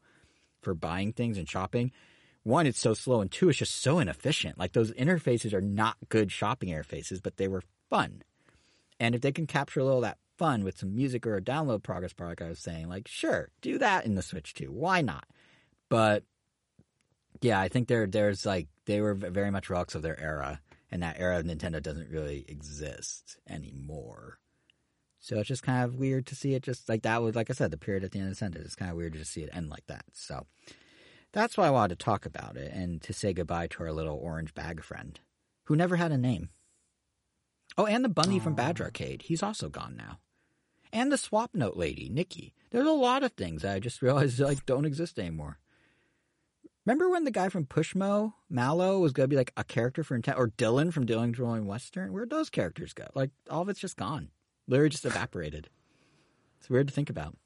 [0.63, 1.91] for buying things and shopping.
[2.45, 4.59] One, it's so slow, and two, it's just so inefficient.
[4.59, 8.23] Like those interfaces are not good shopping interfaces, but they were fun.
[9.01, 11.83] And if they can capture a little that fun with some music or a download
[11.83, 14.71] progress bar, like I was saying, like sure, do that in the Switch too.
[14.71, 15.25] Why not?
[15.89, 16.25] But
[17.41, 20.61] Yeah, I think there there's like they were very much rocks of their era,
[20.91, 24.39] and that era of Nintendo doesn't really exist anymore.
[25.21, 27.55] So it's just kind of weird to see it just like that was like I
[27.55, 28.67] said, the period at the end of the sentence.
[28.67, 30.05] It's kind of weird to just see it end like that.
[30.13, 30.47] So
[31.33, 34.17] that's why I wanted to talk about it and to say goodbye to our little
[34.17, 35.19] orange bag friend,
[35.65, 36.51] who never had a name.
[37.77, 39.23] Oh, and the bunny from Badge Arcade.
[39.23, 40.19] He's also gone now.
[40.93, 42.55] And the Swapnote lady, Nikki.
[42.71, 45.59] There's a lot of things that I just realized like don't exist anymore.
[46.87, 50.19] Remember when the guy from Pushmo, Mallow, was going to be like a character for
[50.19, 52.13] Nintendo, or Dillon from Dillon Rolling Western?
[52.13, 53.07] Where'd those characters go?
[53.15, 54.29] Like, all of it's just gone.
[54.69, 55.69] Literally just evaporated.
[56.61, 57.37] It's weird to think about.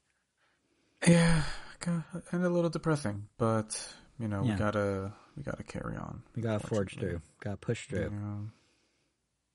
[1.07, 1.43] Yeah,
[1.86, 3.80] and a little depressing, but
[4.18, 4.53] you know Yeah.
[4.55, 6.22] we gotta we gotta carry on.
[6.34, 7.20] We gotta forge through.
[7.41, 8.12] Gotta push through.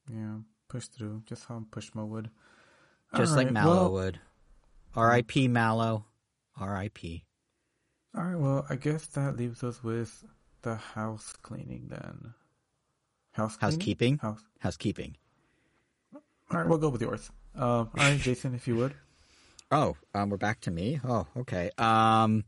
[0.09, 0.35] Yeah, yeah,
[0.69, 2.29] push through, just how Pushmo would.
[3.15, 4.19] Just All like right, Mallow well- would.
[4.95, 5.47] R.I.P.
[5.49, 6.05] Mallow.
[6.57, 7.25] R.I.P.
[8.15, 10.23] All right, well, I guess that leaves us with
[10.61, 12.33] the house cleaning then.
[13.31, 13.79] House cleaning?
[13.79, 14.17] Housekeeping?
[14.19, 14.41] House.
[14.59, 15.17] Housekeeping.
[16.13, 16.21] All
[16.59, 17.31] right, we'll go with yours.
[17.55, 18.93] Um, all right, Jason, if you would.
[19.71, 20.99] Oh, um, we're back to me.
[21.03, 21.71] Oh, okay.
[21.79, 22.43] Um,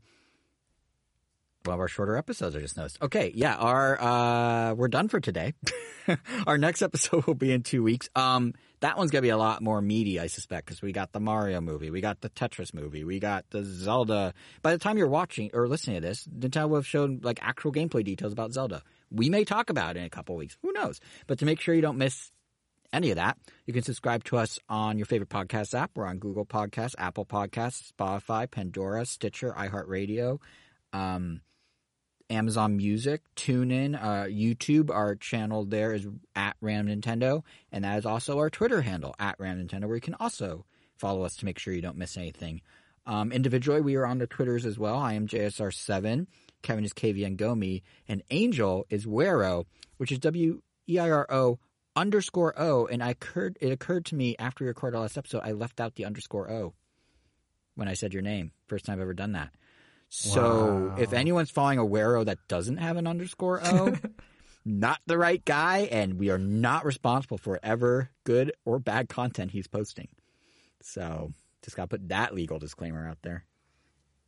[1.66, 2.98] one of our shorter episodes, I just noticed.
[3.02, 5.54] Okay, yeah, our uh, we're done for today.
[6.46, 8.08] our next episode will be in two weeks.
[8.14, 11.20] Um, that one's gonna be a lot more meaty, I suspect, because we got the
[11.20, 14.34] Mario movie, we got the Tetris movie, we got the Zelda.
[14.62, 17.72] By the time you're watching or listening to this, Nintendo will have shown like actual
[17.72, 18.82] gameplay details about Zelda.
[19.10, 20.56] We may talk about it in a couple weeks.
[20.62, 21.00] Who knows?
[21.26, 22.30] But to make sure you don't miss
[22.92, 25.92] any of that, you can subscribe to us on your favorite podcast app.
[25.94, 30.38] We're on Google Podcasts, Apple Podcasts, Spotify, Pandora, Stitcher, iHeartRadio,
[30.92, 31.40] um,
[32.30, 34.90] Amazon Music, TuneIn, uh, YouTube.
[34.90, 39.36] Our channel there is at Random Nintendo, and that is also our Twitter handle at
[39.38, 40.64] Random Nintendo, where you can also
[40.96, 42.62] follow us to make sure you don't miss anything.
[43.06, 44.96] Um, individually, we are on the Twitters as well.
[44.96, 46.26] I am JSR7.
[46.62, 49.64] Kevin is KVN Gomi, and Angel is Wero,
[49.98, 51.58] which is W E I R O
[51.94, 52.86] underscore O.
[52.86, 55.80] And I occurred, it occurred to me after we recorded our last episode, I left
[55.80, 56.74] out the underscore O
[57.76, 58.50] when I said your name.
[58.66, 59.50] First time I've ever done that.
[60.18, 60.40] So
[60.88, 60.94] Wow.
[60.96, 63.96] if anyone's following a Wero that doesn't have an underscore O,
[64.64, 69.50] not the right guy, and we are not responsible for ever good or bad content
[69.50, 70.08] he's posting.
[70.80, 73.44] So just gotta put that legal disclaimer out there.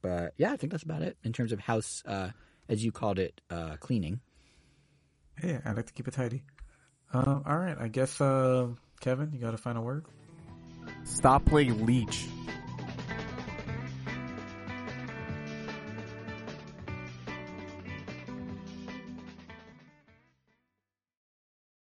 [0.03, 2.30] But yeah, I think that's about it in terms of house, uh,
[2.68, 4.20] as you called it, uh, cleaning.
[5.39, 6.43] Hey, I like to keep it tidy.
[7.14, 8.68] Um, all right, I guess, uh,
[9.01, 10.05] Kevin, you got a final word?
[11.05, 12.26] Stop playing Leech.